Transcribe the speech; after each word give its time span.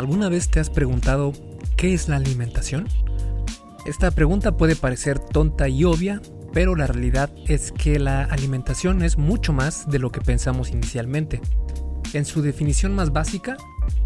¿Alguna 0.00 0.30
vez 0.30 0.48
te 0.48 0.60
has 0.60 0.70
preguntado 0.70 1.34
qué 1.76 1.92
es 1.92 2.08
la 2.08 2.16
alimentación? 2.16 2.88
Esta 3.84 4.10
pregunta 4.10 4.56
puede 4.56 4.74
parecer 4.74 5.18
tonta 5.18 5.68
y 5.68 5.84
obvia, 5.84 6.22
pero 6.54 6.74
la 6.74 6.86
realidad 6.86 7.28
es 7.46 7.70
que 7.70 7.98
la 7.98 8.22
alimentación 8.24 9.02
es 9.02 9.18
mucho 9.18 9.52
más 9.52 9.90
de 9.90 9.98
lo 9.98 10.10
que 10.10 10.22
pensamos 10.22 10.70
inicialmente. 10.70 11.42
En 12.14 12.24
su 12.24 12.40
definición 12.40 12.94
más 12.94 13.12
básica, 13.12 13.58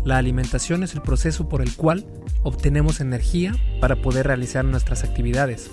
la 0.04 0.18
alimentación 0.18 0.82
es 0.82 0.94
el 0.94 1.00
proceso 1.00 1.48
por 1.48 1.62
el 1.62 1.72
cual 1.76 2.04
obtenemos 2.42 2.98
energía 2.98 3.54
para 3.80 4.02
poder 4.02 4.26
realizar 4.26 4.64
nuestras 4.64 5.04
actividades. 5.04 5.70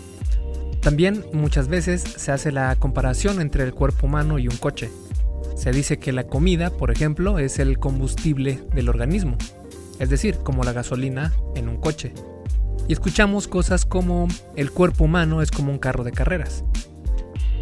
También 0.81 1.25
muchas 1.33 1.67
veces 1.67 2.03
se 2.03 2.31
hace 2.31 2.51
la 2.51 2.75
comparación 2.75 3.41
entre 3.41 3.63
el 3.63 3.73
cuerpo 3.73 4.05
humano 4.05 4.38
y 4.38 4.47
un 4.47 4.57
coche. 4.57 4.91
Se 5.55 5.71
dice 5.71 5.97
que 5.97 6.11
la 6.11 6.27
comida, 6.27 6.69
por 6.69 6.91
ejemplo, 6.91 7.39
es 7.39 7.57
el 7.57 7.79
combustible 7.79 8.63
del 8.75 8.88
organismo 8.88 9.35
es 10.00 10.09
decir, 10.09 10.38
como 10.44 10.63
la 10.63 10.73
gasolina 10.73 11.34
en 11.55 11.70
un 11.70 11.77
coche. 11.77 12.13
Y 12.88 12.94
escuchamos 12.94 13.48
cosas 13.48 13.86
como 13.86 14.27
el 14.55 14.72
cuerpo 14.72 15.05
humano 15.05 15.41
es 15.41 15.52
como 15.52 15.72
un 15.72 15.80
carro 15.80 16.04
de 16.04 16.12
carreras. 16.12 16.64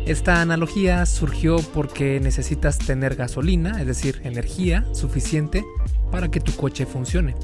Esta 0.05 0.41
analogía 0.41 1.05
surgió 1.05 1.57
porque 1.57 2.19
necesitas 2.19 2.79
tener 2.79 3.15
gasolina, 3.15 3.79
es 3.79 3.85
decir, 3.85 4.21
energía 4.23 4.85
suficiente 4.93 5.63
para 6.11 6.31
que 6.31 6.39
tu 6.39 6.55
coche 6.55 6.85
funcione. 6.85 7.35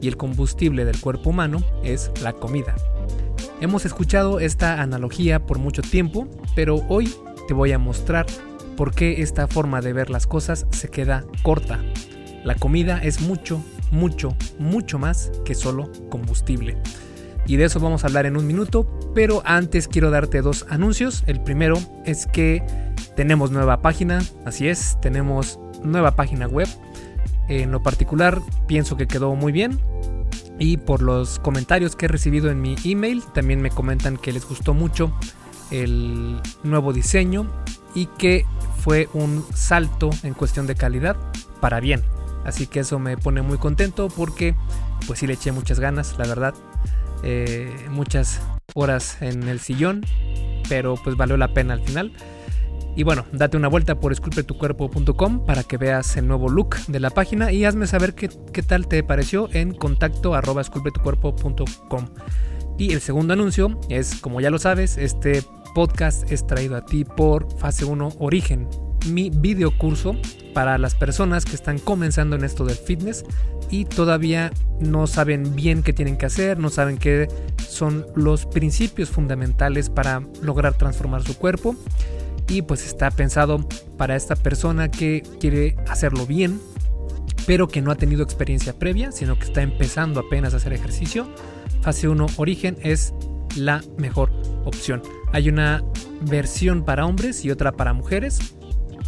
Y 0.00 0.08
el 0.08 0.16
combustible 0.16 0.84
del 0.84 1.00
cuerpo 1.00 1.30
humano 1.30 1.62
es 1.84 2.10
la 2.22 2.32
comida. 2.32 2.74
Hemos 3.60 3.84
escuchado 3.84 4.40
esta 4.40 4.80
analogía 4.80 5.46
por 5.46 5.58
mucho 5.58 5.82
tiempo, 5.82 6.26
pero 6.56 6.84
hoy 6.88 7.14
te 7.46 7.54
voy 7.54 7.72
a 7.72 7.78
mostrar 7.78 8.26
por 8.76 8.94
qué 8.94 9.20
esta 9.20 9.46
forma 9.46 9.82
de 9.82 9.92
ver 9.92 10.08
las 10.08 10.26
cosas 10.26 10.66
se 10.70 10.88
queda 10.88 11.24
corta. 11.42 11.84
La 12.42 12.54
comida 12.54 12.98
es 13.02 13.20
mucho, 13.20 13.62
mucho, 13.90 14.36
mucho 14.58 14.98
más 14.98 15.30
que 15.44 15.54
solo 15.54 15.90
combustible. 16.10 16.76
Y 17.46 17.56
de 17.56 17.64
eso 17.64 17.80
vamos 17.80 18.04
a 18.04 18.06
hablar 18.06 18.26
en 18.26 18.36
un 18.36 18.46
minuto, 18.46 18.86
pero 19.14 19.42
antes 19.44 19.88
quiero 19.88 20.10
darte 20.10 20.42
dos 20.42 20.66
anuncios. 20.68 21.24
El 21.26 21.42
primero 21.42 21.78
es 22.04 22.26
que 22.26 22.62
tenemos 23.16 23.50
nueva 23.50 23.82
página, 23.82 24.20
así 24.44 24.68
es, 24.68 24.98
tenemos 25.00 25.58
nueva 25.82 26.12
página 26.12 26.46
web. 26.46 26.68
En 27.48 27.72
lo 27.72 27.82
particular 27.82 28.40
pienso 28.68 28.96
que 28.96 29.08
quedó 29.08 29.34
muy 29.34 29.50
bien 29.50 29.80
y 30.60 30.76
por 30.76 31.02
los 31.02 31.38
comentarios 31.38 31.96
que 31.96 32.04
he 32.04 32.08
recibido 32.08 32.50
en 32.50 32.60
mi 32.60 32.76
email 32.84 33.24
también 33.34 33.60
me 33.60 33.70
comentan 33.70 34.16
que 34.16 34.30
les 34.30 34.46
gustó 34.46 34.74
mucho 34.74 35.12
el 35.70 36.40
nuevo 36.62 36.92
diseño 36.92 37.50
y 37.94 38.06
que 38.06 38.44
fue 38.78 39.08
un 39.14 39.44
salto 39.54 40.10
en 40.22 40.34
cuestión 40.34 40.66
de 40.66 40.74
calidad 40.74 41.16
para 41.60 41.80
bien. 41.80 42.02
Así 42.44 42.66
que 42.66 42.80
eso 42.80 42.98
me 42.98 43.16
pone 43.16 43.42
muy 43.42 43.58
contento 43.58 44.08
porque 44.08 44.54
pues 45.06 45.18
sí 45.18 45.26
le 45.26 45.34
eché 45.34 45.52
muchas 45.52 45.80
ganas, 45.80 46.16
la 46.18 46.26
verdad. 46.26 46.54
Eh, 47.22 47.70
muchas 47.90 48.40
horas 48.74 49.18
en 49.20 49.48
el 49.48 49.60
sillón, 49.60 50.04
pero 50.68 50.94
pues 51.02 51.16
valió 51.16 51.36
la 51.36 51.52
pena 51.52 51.74
al 51.74 51.82
final. 51.82 52.12
Y 52.96 53.02
bueno, 53.02 53.24
date 53.32 53.56
una 53.56 53.68
vuelta 53.68 54.00
por 54.00 54.12
esculpetucuerpo.com 54.12 55.44
para 55.46 55.62
que 55.62 55.76
veas 55.76 56.16
el 56.16 56.26
nuevo 56.26 56.48
look 56.48 56.76
de 56.88 57.00
la 57.00 57.10
página 57.10 57.52
y 57.52 57.64
hazme 57.64 57.86
saber 57.86 58.14
qué, 58.14 58.28
qué 58.52 58.62
tal 58.62 58.88
te 58.88 59.02
pareció 59.02 59.48
en 59.52 59.74
contacto 59.74 60.34
arroba 60.34 60.60
esculpetucuerpo.com. 60.60 62.06
Y 62.78 62.92
el 62.92 63.00
segundo 63.00 63.34
anuncio 63.34 63.78
es, 63.88 64.16
como 64.16 64.40
ya 64.40 64.50
lo 64.50 64.58
sabes, 64.58 64.96
este 64.96 65.44
podcast 65.74 66.30
es 66.32 66.46
traído 66.46 66.76
a 66.76 66.84
ti 66.84 67.04
por 67.04 67.46
Fase 67.58 67.84
1 67.84 68.08
Origen, 68.18 68.68
mi 69.08 69.30
video 69.30 69.76
curso 69.76 70.16
para 70.54 70.78
las 70.78 70.94
personas 70.94 71.44
que 71.44 71.54
están 71.54 71.78
comenzando 71.78 72.36
en 72.36 72.44
esto 72.44 72.64
del 72.64 72.76
fitness 72.76 73.24
y 73.70 73.84
todavía 73.84 74.52
no 74.80 75.06
saben 75.06 75.54
bien 75.54 75.82
qué 75.82 75.92
tienen 75.92 76.16
que 76.16 76.26
hacer, 76.26 76.58
no 76.58 76.70
saben 76.70 76.98
qué 76.98 77.28
son 77.58 78.06
los 78.16 78.46
principios 78.46 79.10
fundamentales 79.10 79.88
para 79.88 80.22
lograr 80.42 80.74
transformar 80.74 81.22
su 81.22 81.36
cuerpo. 81.36 81.76
Y 82.48 82.62
pues 82.62 82.84
está 82.84 83.12
pensado 83.12 83.64
para 83.96 84.16
esta 84.16 84.34
persona 84.34 84.90
que 84.90 85.22
quiere 85.38 85.76
hacerlo 85.88 86.26
bien, 86.26 86.60
pero 87.46 87.68
que 87.68 87.80
no 87.80 87.92
ha 87.92 87.94
tenido 87.94 88.24
experiencia 88.24 88.76
previa, 88.76 89.12
sino 89.12 89.38
que 89.38 89.44
está 89.44 89.62
empezando 89.62 90.18
apenas 90.18 90.52
a 90.52 90.56
hacer 90.56 90.72
ejercicio. 90.72 91.28
Fase 91.80 92.08
1 92.08 92.26
Origen 92.38 92.76
es 92.82 93.14
la 93.56 93.82
mejor 93.98 94.32
opción. 94.64 95.00
Hay 95.32 95.48
una 95.48 95.84
versión 96.22 96.84
para 96.84 97.06
hombres 97.06 97.44
y 97.44 97.52
otra 97.52 97.72
para 97.72 97.92
mujeres. 97.92 98.56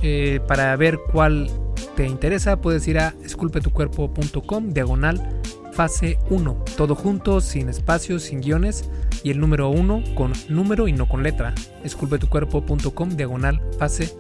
Eh, 0.03 0.41
para 0.47 0.75
ver 0.77 0.99
cuál 1.13 1.49
te 1.97 2.07
interesa, 2.07 2.61
puedes 2.61 2.87
ir 2.89 2.99
a 2.99 3.15
esculpetucuerpo.com, 3.25 4.71
diagonal 4.71 5.41
fase 5.73 6.19
1, 6.29 6.65
todo 6.77 6.95
junto, 6.95 7.41
sin 7.41 7.69
espacios, 7.69 8.25
sin 8.25 8.41
guiones, 8.41 8.91
y 9.23 9.31
el 9.31 9.41
número 9.41 9.71
1 9.71 10.15
con 10.15 10.33
número 10.49 10.89
y 10.89 10.93
no 10.93 11.09
con 11.09 11.23
letra. 11.23 11.55
esculpetucuerpo.com, 11.85 13.11
diagonal 13.11 13.61
fase 13.79 14.15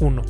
1. 0.00 0.22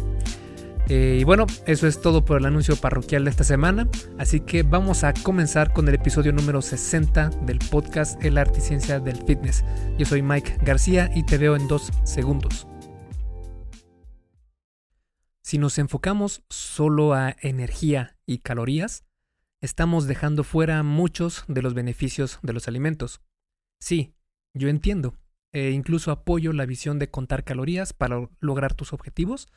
Eh, 0.88 1.18
y 1.20 1.24
bueno, 1.24 1.46
eso 1.66 1.86
es 1.86 2.00
todo 2.00 2.24
por 2.24 2.38
el 2.38 2.44
anuncio 2.44 2.76
parroquial 2.76 3.24
de 3.24 3.30
esta 3.30 3.44
semana, 3.44 3.88
así 4.18 4.40
que 4.40 4.62
vamos 4.62 5.02
a 5.02 5.14
comenzar 5.14 5.72
con 5.72 5.88
el 5.88 5.94
episodio 5.94 6.32
número 6.32 6.60
60 6.60 7.30
del 7.46 7.58
podcast 7.58 8.22
El 8.22 8.36
Arte 8.36 8.58
y 8.58 8.62
Ciencia 8.62 9.00
del 9.00 9.16
Fitness. 9.24 9.64
Yo 9.96 10.04
soy 10.04 10.20
Mike 10.20 10.58
García 10.62 11.10
y 11.14 11.22
te 11.22 11.38
veo 11.38 11.56
en 11.56 11.68
dos 11.68 11.90
segundos. 12.04 12.66
Si 15.44 15.58
nos 15.58 15.78
enfocamos 15.78 16.42
solo 16.48 17.12
a 17.12 17.36
energía 17.42 18.16
y 18.24 18.38
calorías, 18.38 19.04
estamos 19.60 20.06
dejando 20.06 20.42
fuera 20.42 20.82
muchos 20.82 21.44
de 21.48 21.60
los 21.60 21.74
beneficios 21.74 22.38
de 22.42 22.54
los 22.54 22.66
alimentos. 22.66 23.20
Sí, 23.78 24.14
yo 24.54 24.70
entiendo, 24.70 25.18
e 25.52 25.72
incluso 25.72 26.12
apoyo 26.12 26.54
la 26.54 26.64
visión 26.64 26.98
de 26.98 27.10
contar 27.10 27.44
calorías 27.44 27.92
para 27.92 28.30
lograr 28.40 28.72
tus 28.72 28.94
objetivos, 28.94 29.48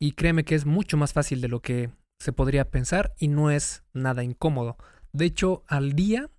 y 0.00 0.12
créeme 0.12 0.44
que 0.44 0.54
es 0.54 0.64
mucho 0.64 0.96
más 0.96 1.12
fácil 1.12 1.40
de 1.40 1.48
lo 1.48 1.60
que 1.60 1.90
se 2.20 2.32
podría 2.32 2.70
pensar 2.70 3.12
y 3.18 3.26
no 3.26 3.50
es 3.50 3.82
nada 3.92 4.22
incómodo. 4.22 4.76
De 5.12 5.24
hecho, 5.24 5.64
al 5.66 5.94
día, 5.94 6.30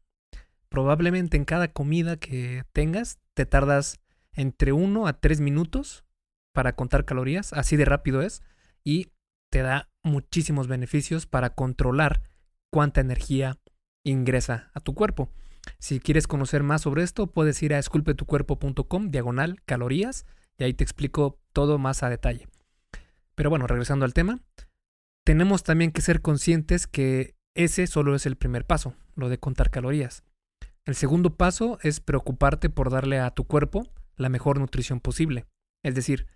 probablemente 0.69 1.36
en 1.36 1.44
cada 1.44 1.68
comida 1.74 2.16
que 2.16 2.63
tengas, 2.72 3.19
te 3.34 3.46
tardas 3.46 4.00
entre 4.31 4.72
1 4.72 5.08
a 5.08 5.19
3 5.19 5.42
minutos 5.42 6.06
para 6.53 6.78
contar 6.78 7.03
calorías, 7.03 7.52
así 7.52 7.75
de 7.75 7.84
rápido 7.84 8.22
es 8.22 8.44
y 8.83 9.11
te 9.49 9.61
da 9.61 9.89
muchísimos 10.03 10.67
beneficios 10.67 11.25
para 11.25 11.51
controlar 11.51 12.21
cuánta 12.71 13.01
energía 13.01 13.59
ingresa 14.03 14.71
a 14.73 14.79
tu 14.79 14.94
cuerpo. 14.94 15.29
Si 15.79 15.99
quieres 15.99 16.27
conocer 16.27 16.63
más 16.63 16.81
sobre 16.81 17.03
esto, 17.03 17.27
puedes 17.27 17.61
ir 17.63 17.73
a 17.73 17.79
esculpetucuerpo.com 17.79 19.11
diagonal 19.11 19.61
calorías 19.66 20.25
y 20.57 20.63
ahí 20.63 20.73
te 20.73 20.83
explico 20.83 21.39
todo 21.53 21.77
más 21.77 22.03
a 22.03 22.09
detalle. 22.09 22.47
Pero 23.35 23.49
bueno, 23.49 23.67
regresando 23.67 24.05
al 24.05 24.13
tema, 24.13 24.39
tenemos 25.23 25.63
también 25.63 25.91
que 25.91 26.01
ser 26.01 26.21
conscientes 26.21 26.88
que 26.88 27.35
ese 27.55 27.88
solo 27.88 28.15
es 28.15 28.25
el 28.25 28.35
primer 28.35 28.65
paso, 28.65 28.95
lo 29.15 29.29
de 29.29 29.38
contar 29.38 29.69
calorías. 29.69 30.23
El 30.85 30.95
segundo 30.95 31.38
paso 31.38 31.79
es 31.81 32.00
preocuparte 32.00 32.69
por 32.69 32.89
darle 32.89 33.19
a 33.19 33.31
tu 33.31 33.45
cuerpo 33.45 33.88
la 34.17 34.29
mejor 34.29 34.59
nutrición 34.59 35.00
posible. 35.00 35.45
Es 35.83 35.95
decir, 35.95 36.27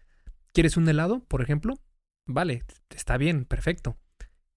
¿quieres 0.54 0.78
un 0.78 0.88
helado, 0.88 1.20
por 1.28 1.42
ejemplo? 1.42 1.76
Vale, 2.28 2.64
está 2.94 3.18
bien, 3.18 3.46
perfecto. 3.46 3.98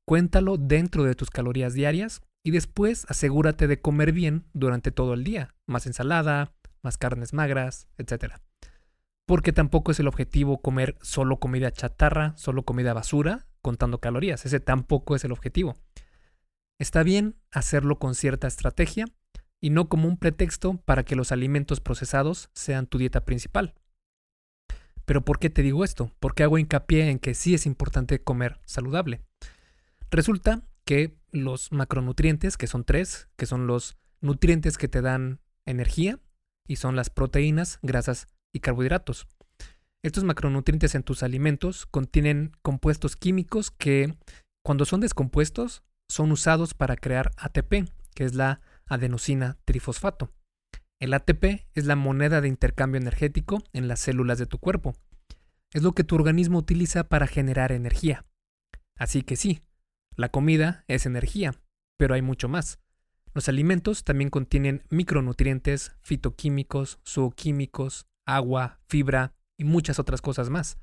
Cuéntalo 0.04 0.56
dentro 0.58 1.04
de 1.04 1.14
tus 1.14 1.30
calorías 1.30 1.72
diarias 1.72 2.20
y 2.42 2.50
después 2.50 3.06
asegúrate 3.08 3.68
de 3.68 3.80
comer 3.80 4.12
bien 4.12 4.44
durante 4.52 4.90
todo 4.90 5.14
el 5.14 5.22
día. 5.22 5.54
Más 5.66 5.86
ensalada, 5.86 6.52
más 6.82 6.98
carnes 6.98 7.32
magras, 7.32 7.86
etc. 7.96 8.34
Porque 9.24 9.52
tampoco 9.52 9.92
es 9.92 10.00
el 10.00 10.08
objetivo 10.08 10.60
comer 10.60 10.98
solo 11.00 11.38
comida 11.38 11.70
chatarra, 11.70 12.36
solo 12.36 12.64
comida 12.64 12.92
basura, 12.92 13.46
contando 13.62 14.00
calorías. 14.00 14.44
Ese 14.44 14.58
tampoco 14.58 15.14
es 15.14 15.24
el 15.24 15.30
objetivo. 15.30 15.76
Está 16.80 17.04
bien 17.04 17.36
hacerlo 17.52 18.00
con 18.00 18.16
cierta 18.16 18.48
estrategia 18.48 19.04
y 19.60 19.70
no 19.70 19.88
como 19.88 20.08
un 20.08 20.16
pretexto 20.16 20.78
para 20.78 21.04
que 21.04 21.14
los 21.14 21.30
alimentos 21.30 21.78
procesados 21.78 22.50
sean 22.52 22.86
tu 22.86 22.98
dieta 22.98 23.24
principal. 23.24 23.74
Pero 25.10 25.24
¿por 25.24 25.40
qué 25.40 25.50
te 25.50 25.62
digo 25.62 25.82
esto? 25.82 26.12
Porque 26.20 26.44
hago 26.44 26.56
hincapié 26.56 27.10
en 27.10 27.18
que 27.18 27.34
sí 27.34 27.52
es 27.52 27.66
importante 27.66 28.22
comer 28.22 28.60
saludable. 28.64 29.22
Resulta 30.08 30.62
que 30.84 31.16
los 31.32 31.72
macronutrientes, 31.72 32.56
que 32.56 32.68
son 32.68 32.84
tres, 32.84 33.26
que 33.36 33.44
son 33.44 33.66
los 33.66 33.96
nutrientes 34.20 34.78
que 34.78 34.86
te 34.86 35.02
dan 35.02 35.40
energía, 35.66 36.20
y 36.68 36.76
son 36.76 36.94
las 36.94 37.10
proteínas, 37.10 37.80
grasas 37.82 38.28
y 38.52 38.60
carbohidratos. 38.60 39.26
Estos 40.04 40.22
macronutrientes 40.22 40.94
en 40.94 41.02
tus 41.02 41.24
alimentos 41.24 41.86
contienen 41.86 42.52
compuestos 42.62 43.16
químicos 43.16 43.72
que, 43.72 44.16
cuando 44.64 44.84
son 44.84 45.00
descompuestos, 45.00 45.82
son 46.08 46.30
usados 46.30 46.72
para 46.72 46.94
crear 46.94 47.32
ATP, 47.36 47.90
que 48.14 48.24
es 48.24 48.36
la 48.36 48.60
adenosina 48.86 49.58
trifosfato. 49.64 50.30
El 51.00 51.14
ATP 51.14 51.66
es 51.74 51.86
la 51.86 51.96
moneda 51.96 52.42
de 52.42 52.48
intercambio 52.48 53.00
energético 53.00 53.64
en 53.72 53.88
las 53.88 54.00
células 54.00 54.38
de 54.38 54.44
tu 54.44 54.58
cuerpo. 54.58 54.94
Es 55.72 55.82
lo 55.82 55.92
que 55.92 56.04
tu 56.04 56.14
organismo 56.14 56.58
utiliza 56.58 57.08
para 57.08 57.26
generar 57.26 57.72
energía. 57.72 58.26
Así 58.96 59.22
que 59.22 59.36
sí, 59.36 59.62
la 60.14 60.28
comida 60.28 60.84
es 60.88 61.06
energía, 61.06 61.54
pero 61.96 62.14
hay 62.14 62.20
mucho 62.20 62.50
más. 62.50 62.80
Los 63.32 63.48
alimentos 63.48 64.04
también 64.04 64.28
contienen 64.28 64.82
micronutrientes, 64.90 65.96
fitoquímicos, 66.02 67.00
zooquímicos, 67.06 68.06
agua, 68.26 68.80
fibra 68.86 69.32
y 69.56 69.64
muchas 69.64 69.98
otras 69.98 70.20
cosas 70.20 70.50
más. 70.50 70.76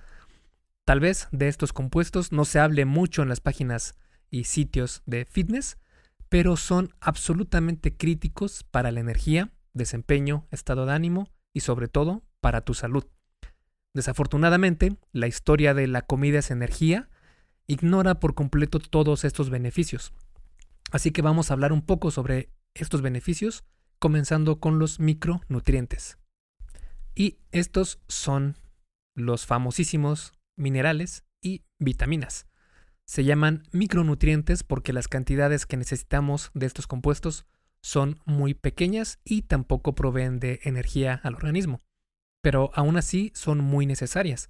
Tal 0.84 1.00
vez 1.00 1.28
de 1.32 1.48
estos 1.48 1.74
compuestos 1.74 2.32
no 2.32 2.44
se 2.44 2.60
hable 2.60 2.86
mucho 2.86 3.22
en 3.22 3.30
las 3.30 3.42
páginas 3.42 3.94
y 4.32 4.46
sitios 4.46 5.04
de 5.06 5.26
fitness, 5.26 5.78
pero 6.28 6.58
son 6.58 6.90
absolutamente 7.02 7.96
críticos 7.96 8.64
para 8.64 8.92
la 8.92 9.00
energía, 9.00 9.52
desempeño, 9.78 10.48
estado 10.52 10.86
de 10.86 10.94
ánimo 10.94 11.30
y 11.54 11.62
sobre 11.62 11.88
todo 11.88 12.24
para 12.42 12.62
tu 12.62 12.74
salud. 12.74 13.06
Desafortunadamente, 13.94 14.98
la 15.12 15.28
historia 15.28 15.74
de 15.74 15.88
la 15.88 16.02
comida 16.02 16.40
es 16.40 16.52
energía 16.52 17.10
ignora 17.68 18.20
por 18.20 18.34
completo 18.34 18.80
todos 18.80 19.26
estos 19.26 19.50
beneficios. 19.50 20.14
Así 20.92 21.12
que 21.12 21.22
vamos 21.22 21.52
a 21.52 21.54
hablar 21.54 21.74
un 21.74 21.82
poco 21.82 22.12
sobre 22.12 22.50
estos 22.74 23.02
beneficios, 23.02 23.66
comenzando 24.00 24.60
con 24.60 24.80
los 24.80 25.00
micronutrientes. 25.00 26.18
Y 27.14 27.40
estos 27.52 28.00
son 28.08 28.56
los 29.16 29.46
famosísimos 29.46 30.34
minerales 30.56 31.26
y 31.42 31.64
vitaminas. 31.80 32.48
Se 33.06 33.24
llaman 33.24 33.64
micronutrientes 33.72 34.64
porque 34.64 34.94
las 34.94 35.08
cantidades 35.08 35.66
que 35.66 35.78
necesitamos 35.78 36.52
de 36.54 36.66
estos 36.66 36.88
compuestos 36.88 37.46
son 37.88 38.20
muy 38.26 38.54
pequeñas 38.54 39.22
y 39.24 39.44
tampoco 39.44 39.96
proveen 39.96 40.42
de 40.42 40.60
energía 40.64 41.22
al 41.24 41.36
organismo. 41.36 41.80
Pero 42.42 42.70
aún 42.74 42.98
así 42.98 43.32
son 43.34 43.60
muy 43.60 43.86
necesarias. 43.86 44.50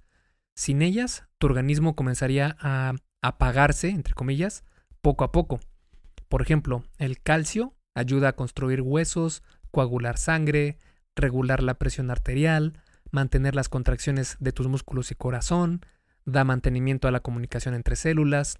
Sin 0.56 0.82
ellas, 0.82 1.28
tu 1.38 1.46
organismo 1.46 1.94
comenzaría 1.94 2.56
a 2.58 2.94
apagarse, 3.22 3.90
entre 3.90 4.14
comillas, 4.14 4.64
poco 5.02 5.22
a 5.22 5.30
poco. 5.30 5.60
Por 6.28 6.42
ejemplo, 6.42 6.82
el 6.98 7.22
calcio 7.22 7.76
ayuda 7.94 8.30
a 8.30 8.32
construir 8.32 8.82
huesos, 8.82 9.44
coagular 9.70 10.18
sangre, 10.18 10.76
regular 11.14 11.62
la 11.62 11.74
presión 11.74 12.10
arterial, 12.10 12.82
mantener 13.12 13.54
las 13.54 13.68
contracciones 13.68 14.36
de 14.40 14.50
tus 14.50 14.66
músculos 14.66 15.12
y 15.12 15.14
corazón, 15.14 15.86
da 16.24 16.42
mantenimiento 16.42 17.06
a 17.06 17.12
la 17.12 17.20
comunicación 17.20 17.74
entre 17.74 17.94
células. 17.94 18.58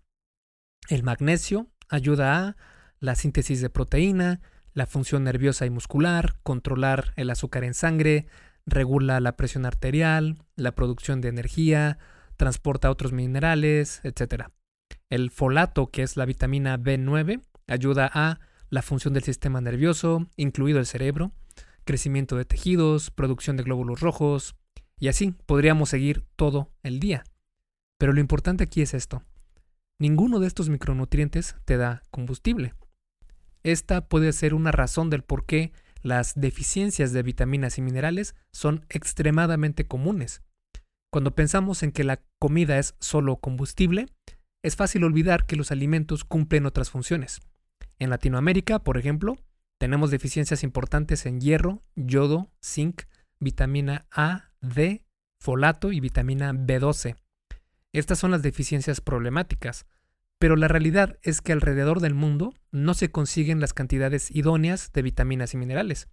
El 0.89 1.03
magnesio 1.03 1.67
ayuda 1.89 2.47
a 2.47 2.57
la 3.01 3.17
síntesis 3.17 3.61
de 3.61 3.71
proteína, 3.71 4.41
la 4.75 4.87
función 4.87 5.25
nerviosa 5.25 5.67
y 5.67 5.71
muscular, 5.71 6.37
controlar 6.43 7.13
el 7.17 7.31
azúcar 7.31 7.65
en 7.65 7.75
sangre, 7.75 8.27
regula 8.67 9.21
la 9.21 9.37
presión 9.37 9.67
arterial, 9.67 10.43
la 10.57 10.73
producción 10.73 11.21
de 11.21 11.29
energía, 11.29 11.99
transporta 12.37 12.91
otros 12.91 13.13
minerales, 13.13 14.01
etc. 14.05 14.45
El 15.11 15.31
folato, 15.31 15.91
que 15.91 16.03
es 16.03 16.17
la 16.17 16.25
vitamina 16.25 16.79
B9, 16.79 17.43
ayuda 17.67 18.11
a 18.13 18.41
la 18.71 18.83
función 18.83 19.15
del 19.15 19.23
sistema 19.23 19.61
nervioso, 19.61 20.27
incluido 20.37 20.79
el 20.79 20.87
cerebro, 20.87 21.33
crecimiento 21.85 22.37
de 22.37 22.45
tejidos, 22.45 23.11
producción 23.11 23.57
de 23.57 23.63
glóbulos 23.63 24.01
rojos, 24.01 24.57
y 25.01 25.09
así 25.09 25.35
podríamos 25.47 25.89
seguir 25.89 26.25
todo 26.37 26.71
el 26.83 27.01
día. 27.01 27.25
Pero 27.99 28.13
lo 28.13 28.21
importante 28.21 28.65
aquí 28.65 28.83
es 28.83 28.95
esto. 28.95 29.23
Ninguno 29.99 30.39
de 30.39 30.47
estos 30.47 30.69
micronutrientes 30.69 31.57
te 31.65 31.77
da 31.77 32.03
combustible. 32.11 32.75
Esta 33.63 34.09
puede 34.09 34.33
ser 34.33 34.55
una 34.55 34.73
razón 34.73 35.11
del 35.11 35.23
por 35.23 35.47
qué 35.47 35.73
las 36.03 36.35
deficiencias 36.35 37.13
de 37.13 37.23
vitaminas 37.23 37.79
y 37.79 37.83
minerales 37.83 38.35
son 38.53 38.87
extremadamente 38.89 39.87
comunes. 39.87 40.43
Cuando 41.11 41.35
pensamos 41.35 41.83
en 41.83 41.93
que 41.93 42.05
la 42.05 42.23
comida 42.39 42.79
es 42.79 42.95
solo 43.01 43.37
combustible, 43.37 44.07
es 44.63 44.77
fácil 44.77 45.05
olvidar 45.05 45.47
que 45.47 45.57
los 45.57 45.71
alimentos 45.71 46.25
cumplen 46.25 46.67
otras 46.67 46.91
funciones. 46.91 47.41
En 47.99 48.11
Latinoamérica, 48.11 48.79
por 48.81 48.99
ejemplo, 48.99 49.37
tenemos 49.79 50.11
deficiencias 50.11 50.63
importantes 50.63 51.27
en 51.27 51.41
hierro, 51.41 51.83
yodo, 51.95 52.51
zinc, 52.63 53.03
vitamina 53.41 54.07
A, 54.11 54.51
D, 54.61 55.05
folato 55.41 55.93
y 55.93 56.01
vitamina 56.01 56.53
B12. 56.53 57.17
Estas 57.93 58.19
son 58.19 58.31
las 58.31 58.43
deficiencias 58.43 59.01
problemáticas, 59.01 59.87
pero 60.39 60.57
la 60.57 60.69
realidad 60.69 61.19
es 61.23 61.41
que 61.41 61.53
alrededor 61.53 62.01
del 62.01 62.15
mundo 62.15 62.55
no 62.71 62.95
se 62.95 63.11
consiguen 63.11 63.61
las 63.61 63.75
cantidades 63.75 64.31
idóneas 64.31 64.93
de 64.93 65.03
vitaminas 65.03 65.55
y 65.55 65.57
minerales. 65.57 66.09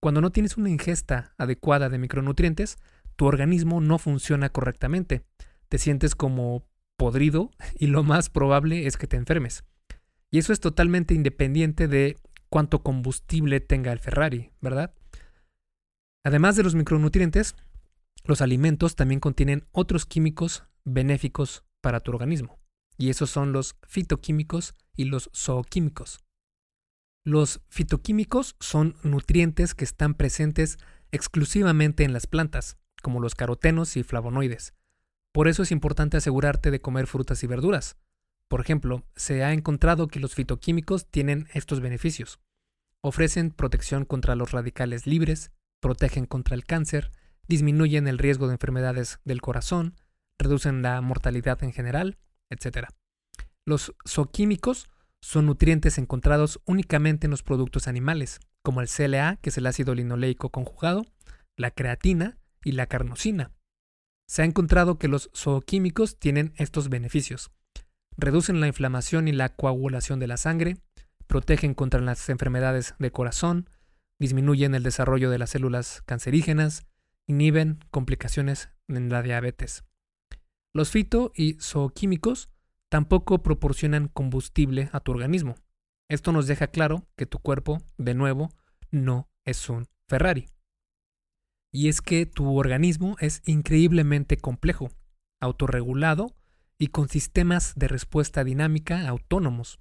Cuando 0.00 0.20
no 0.20 0.30
tienes 0.30 0.56
una 0.56 0.70
ingesta 0.70 1.34
adecuada 1.38 1.88
de 1.88 1.98
micronutrientes, 1.98 2.76
tu 3.16 3.26
organismo 3.26 3.80
no 3.80 3.98
funciona 3.98 4.48
correctamente. 4.50 5.24
Te 5.68 5.78
sientes 5.78 6.14
como 6.14 6.66
podrido 6.96 7.50
y 7.78 7.86
lo 7.86 8.02
más 8.02 8.30
probable 8.30 8.86
es 8.86 8.96
que 8.96 9.06
te 9.06 9.16
enfermes. 9.16 9.64
Y 10.30 10.38
eso 10.38 10.52
es 10.52 10.60
totalmente 10.60 11.14
independiente 11.14 11.86
de 11.86 12.16
cuánto 12.48 12.82
combustible 12.82 13.60
tenga 13.60 13.92
el 13.92 13.98
Ferrari, 13.98 14.50
¿verdad? 14.60 14.94
Además 16.24 16.56
de 16.56 16.62
los 16.62 16.74
micronutrientes, 16.74 17.54
los 18.24 18.40
alimentos 18.40 18.96
también 18.96 19.20
contienen 19.20 19.64
otros 19.72 20.06
químicos 20.06 20.64
benéficos 20.84 21.64
para 21.80 22.00
tu 22.00 22.10
organismo, 22.10 22.58
y 22.96 23.10
esos 23.10 23.30
son 23.30 23.52
los 23.52 23.76
fitoquímicos 23.86 24.74
y 24.96 25.04
los 25.04 25.30
zooquímicos. 25.34 26.20
Los 27.24 27.62
fitoquímicos 27.68 28.56
son 28.60 28.96
nutrientes 29.02 29.74
que 29.74 29.84
están 29.84 30.14
presentes 30.14 30.78
exclusivamente 31.10 32.04
en 32.04 32.12
las 32.12 32.26
plantas, 32.26 32.76
como 33.02 33.20
los 33.20 33.34
carotenos 33.34 33.96
y 33.96 34.02
flavonoides. 34.02 34.74
Por 35.32 35.48
eso 35.48 35.62
es 35.62 35.70
importante 35.70 36.16
asegurarte 36.16 36.70
de 36.70 36.80
comer 36.80 37.06
frutas 37.06 37.42
y 37.42 37.46
verduras. 37.46 37.96
Por 38.48 38.60
ejemplo, 38.60 39.04
se 39.16 39.42
ha 39.42 39.52
encontrado 39.52 40.08
que 40.08 40.20
los 40.20 40.34
fitoquímicos 40.34 41.10
tienen 41.10 41.48
estos 41.54 41.80
beneficios. 41.80 42.40
Ofrecen 43.00 43.50
protección 43.50 44.04
contra 44.04 44.36
los 44.36 44.52
radicales 44.52 45.06
libres, 45.06 45.50
protegen 45.80 46.26
contra 46.26 46.54
el 46.54 46.64
cáncer, 46.64 47.10
disminuyen 47.48 48.06
el 48.06 48.18
riesgo 48.18 48.46
de 48.46 48.54
enfermedades 48.54 49.18
del 49.24 49.40
corazón, 49.40 49.96
reducen 50.38 50.82
la 50.82 51.00
mortalidad 51.00 51.62
en 51.64 51.72
general, 51.72 52.18
etc. 52.50 52.88
Los 53.66 53.94
zooquímicos 54.06 54.88
son 55.20 55.46
nutrientes 55.46 55.96
encontrados 55.98 56.60
únicamente 56.66 57.26
en 57.26 57.30
los 57.30 57.42
productos 57.42 57.88
animales, 57.88 58.40
como 58.62 58.80
el 58.80 58.88
CLA, 58.88 59.36
que 59.36 59.50
es 59.50 59.58
el 59.58 59.66
ácido 59.66 59.94
linoleico 59.94 60.50
conjugado, 60.50 61.06
la 61.56 61.70
creatina 61.70 62.38
y 62.62 62.72
la 62.72 62.86
carnosina. 62.86 63.52
Se 64.28 64.42
ha 64.42 64.44
encontrado 64.44 64.98
que 64.98 65.08
los 65.08 65.30
zooquímicos 65.34 66.18
tienen 66.18 66.52
estos 66.56 66.88
beneficios. 66.88 67.50
Reducen 68.16 68.60
la 68.60 68.66
inflamación 68.66 69.28
y 69.28 69.32
la 69.32 69.50
coagulación 69.50 70.18
de 70.18 70.26
la 70.26 70.36
sangre, 70.36 70.76
protegen 71.26 71.74
contra 71.74 72.00
las 72.00 72.28
enfermedades 72.28 72.94
del 72.98 73.12
corazón, 73.12 73.68
disminuyen 74.18 74.74
el 74.74 74.82
desarrollo 74.82 75.30
de 75.30 75.38
las 75.38 75.50
células 75.50 76.02
cancerígenas, 76.06 76.86
inhiben 77.26 77.80
complicaciones 77.90 78.70
en 78.88 79.08
la 79.08 79.22
diabetes. 79.22 79.84
Los 80.74 80.90
fito 80.90 81.30
y 81.36 81.54
zooquímicos 81.60 82.50
tampoco 82.90 83.42
proporcionan 83.42 84.08
combustible 84.08 84.88
a 84.92 84.98
tu 84.98 85.12
organismo. 85.12 85.54
Esto 86.08 86.32
nos 86.32 86.48
deja 86.48 86.66
claro 86.66 87.06
que 87.16 87.26
tu 87.26 87.38
cuerpo, 87.38 87.80
de 87.96 88.14
nuevo, 88.14 88.50
no 88.90 89.30
es 89.44 89.68
un 89.68 89.86
Ferrari. 90.08 90.46
Y 91.72 91.88
es 91.88 92.02
que 92.02 92.26
tu 92.26 92.56
organismo 92.56 93.16
es 93.20 93.40
increíblemente 93.46 94.36
complejo, 94.36 94.90
autorregulado 95.40 96.34
y 96.76 96.88
con 96.88 97.08
sistemas 97.08 97.74
de 97.76 97.86
respuesta 97.86 98.42
dinámica 98.42 99.08
autónomos. 99.08 99.78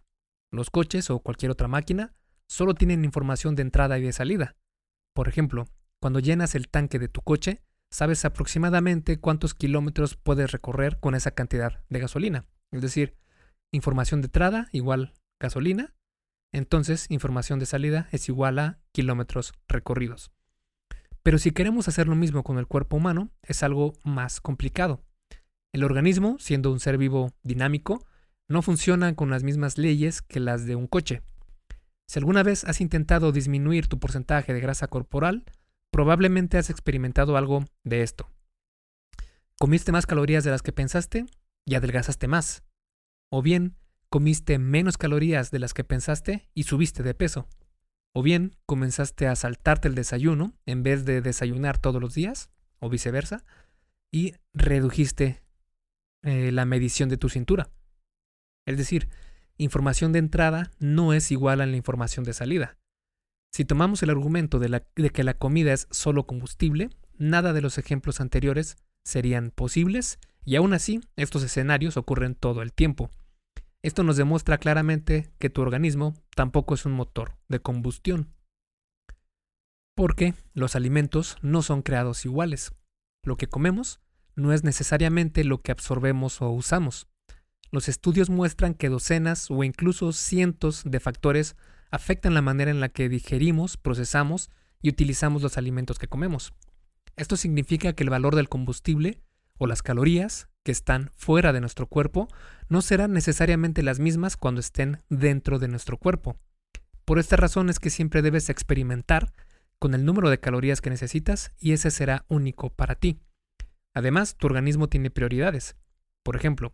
Los 0.51 0.69
coches 0.69 1.09
o 1.09 1.19
cualquier 1.19 1.51
otra 1.51 1.67
máquina 1.67 2.13
solo 2.47 2.75
tienen 2.75 3.03
información 3.03 3.55
de 3.55 3.63
entrada 3.63 3.97
y 3.97 4.03
de 4.03 4.13
salida. 4.13 4.55
Por 5.15 5.27
ejemplo, 5.27 5.65
cuando 5.99 6.19
llenas 6.19 6.53
el 6.53 6.69
tanque 6.69 6.99
de 6.99 7.07
tu 7.07 7.21
coche, 7.21 7.63
sabes 7.93 8.25
aproximadamente 8.25 9.19
cuántos 9.19 9.53
kilómetros 9.53 10.15
puedes 10.15 10.51
recorrer 10.51 10.99
con 10.99 11.13
esa 11.13 11.29
cantidad 11.29 11.83
de 11.89 11.99
gasolina. 11.99 12.45
Es 12.71 12.81
decir, 12.81 13.15
información 13.71 14.19
de 14.21 14.25
entrada 14.25 14.67
igual 14.71 15.13
gasolina, 15.39 15.93
entonces 16.51 17.05
información 17.09 17.59
de 17.59 17.67
salida 17.67 18.07
es 18.11 18.29
igual 18.29 18.57
a 18.57 18.79
kilómetros 18.93 19.53
recorridos. 19.67 20.31
Pero 21.21 21.37
si 21.37 21.51
queremos 21.51 21.87
hacer 21.87 22.07
lo 22.07 22.15
mismo 22.15 22.43
con 22.43 22.57
el 22.57 22.65
cuerpo 22.65 22.97
humano, 22.97 23.29
es 23.43 23.61
algo 23.61 23.93
más 24.03 24.41
complicado. 24.41 25.03
El 25.71 25.83
organismo, 25.83 26.37
siendo 26.39 26.71
un 26.71 26.79
ser 26.79 26.97
vivo 26.97 27.31
dinámico, 27.43 28.03
no 28.49 28.63
funciona 28.63 29.15
con 29.15 29.29
las 29.29 29.43
mismas 29.43 29.77
leyes 29.77 30.23
que 30.23 30.39
las 30.39 30.65
de 30.65 30.75
un 30.75 30.87
coche. 30.87 31.21
Si 32.07 32.17
alguna 32.17 32.41
vez 32.41 32.63
has 32.63 32.81
intentado 32.81 33.31
disminuir 33.31 33.87
tu 33.87 33.99
porcentaje 33.99 34.51
de 34.51 34.61
grasa 34.61 34.87
corporal, 34.87 35.45
probablemente 35.93 36.57
has 36.57 36.71
experimentado 36.71 37.37
algo 37.37 37.65
de 37.83 38.01
esto. 38.01 38.27
Comiste 39.59 39.91
más 39.91 40.07
calorías 40.07 40.43
de 40.43 40.49
las 40.49 40.63
que 40.63 40.73
pensaste 40.73 41.27
y 41.65 41.75
adelgazaste 41.75 42.27
más. 42.27 42.63
O 43.29 43.43
bien, 43.43 43.77
comiste 44.09 44.57
menos 44.57 44.97
calorías 44.97 45.51
de 45.51 45.59
las 45.59 45.75
que 45.75 45.83
pensaste 45.83 46.49
y 46.55 46.63
subiste 46.63 47.03
de 47.03 47.13
peso. 47.13 47.47
O 48.11 48.23
bien, 48.23 48.57
comenzaste 48.65 49.27
a 49.27 49.35
saltarte 49.35 49.87
el 49.87 49.93
desayuno 49.93 50.57
en 50.65 50.81
vez 50.81 51.05
de 51.05 51.21
desayunar 51.21 51.77
todos 51.77 52.01
los 52.01 52.15
días, 52.15 52.49
o 52.79 52.89
viceversa, 52.89 53.45
y 54.11 54.33
redujiste 54.51 55.43
eh, 56.23 56.51
la 56.51 56.65
medición 56.65 57.07
de 57.07 57.17
tu 57.17 57.29
cintura. 57.29 57.69
Es 58.65 58.77
decir, 58.77 59.09
información 59.57 60.11
de 60.11 60.19
entrada 60.19 60.71
no 60.79 61.13
es 61.13 61.31
igual 61.31 61.61
a 61.61 61.67
la 61.67 61.77
información 61.77 62.25
de 62.25 62.33
salida. 62.33 62.77
Si 63.53 63.65
tomamos 63.65 64.01
el 64.01 64.09
argumento 64.09 64.57
de, 64.57 64.83
que 65.11 65.23
la 65.23 65.35
comida 65.35 65.73
es 65.73 65.87
solo 65.91 66.25
combustible, 66.25 66.89
nada 67.19 67.53
de 67.53 67.61
los 67.61 67.77
ejemplos 67.77 68.19
anteriores 68.19 68.77
serían 69.03 69.51
posibles 69.51 70.17
y 70.43 70.55
aún 70.55 70.73
así 70.73 71.01
estos 71.17 71.43
escenarios 71.43 71.95
ocurren 71.95 72.33
todo 72.33 72.63
el 72.63 72.73
tiempo. 72.73 73.11
Esto 73.83 74.01
nos 74.01 74.17
demuestra 74.17 74.57
claramente 74.57 75.29
que 75.37 75.51
tu 75.51 75.61
organismo 75.61 76.15
tampoco 76.35 76.73
es 76.73 76.87
un 76.87 76.93
motor 76.93 77.37
de 77.47 77.59
combustión. 77.59 78.33
Porque 79.95 80.33
los 80.55 80.75
alimentos 80.75 81.37
no 81.43 81.61
son 81.61 81.83
creados 81.83 82.25
iguales. 82.25 82.73
Lo 83.23 83.37
que 83.37 83.47
comemos 83.47 83.99
no 84.35 84.51
es 84.51 84.63
necesariamente 84.63 85.43
lo 85.43 85.61
que 85.61 85.71
absorbemos 85.71 86.41
o 86.41 86.49
usamos. 86.49 87.07
Los 87.69 87.87
estudios 87.87 88.31
muestran 88.31 88.73
que 88.73 88.89
docenas 88.89 89.51
o 89.51 89.63
incluso 89.63 90.11
cientos 90.11 90.81
de 90.85 90.99
factores 90.99 91.55
afectan 91.93 92.33
la 92.33 92.41
manera 92.41 92.71
en 92.71 92.79
la 92.79 92.89
que 92.89 93.07
digerimos, 93.07 93.77
procesamos 93.77 94.49
y 94.81 94.89
utilizamos 94.89 95.43
los 95.43 95.59
alimentos 95.59 95.99
que 95.99 96.07
comemos. 96.07 96.51
Esto 97.15 97.37
significa 97.37 97.93
que 97.93 98.03
el 98.03 98.09
valor 98.09 98.35
del 98.35 98.49
combustible 98.49 99.21
o 99.59 99.67
las 99.67 99.83
calorías 99.83 100.49
que 100.63 100.71
están 100.71 101.11
fuera 101.15 101.53
de 101.53 101.61
nuestro 101.61 101.85
cuerpo 101.85 102.27
no 102.67 102.81
serán 102.81 103.13
necesariamente 103.13 103.83
las 103.83 103.99
mismas 103.99 104.37
cuando 104.37 104.59
estén 104.59 105.03
dentro 105.09 105.59
de 105.59 105.67
nuestro 105.67 105.97
cuerpo. 105.97 106.35
Por 107.05 107.19
esta 107.19 107.35
razón 107.35 107.69
es 107.69 107.77
que 107.77 107.91
siempre 107.91 108.23
debes 108.23 108.49
experimentar 108.49 109.31
con 109.77 109.93
el 109.93 110.03
número 110.03 110.31
de 110.31 110.39
calorías 110.39 110.81
que 110.81 110.89
necesitas 110.89 111.51
y 111.59 111.73
ese 111.73 111.91
será 111.91 112.25
único 112.27 112.71
para 112.71 112.95
ti. 112.95 113.19
Además, 113.93 114.35
tu 114.35 114.47
organismo 114.47 114.89
tiene 114.89 115.11
prioridades. 115.11 115.75
Por 116.23 116.37
ejemplo, 116.37 116.73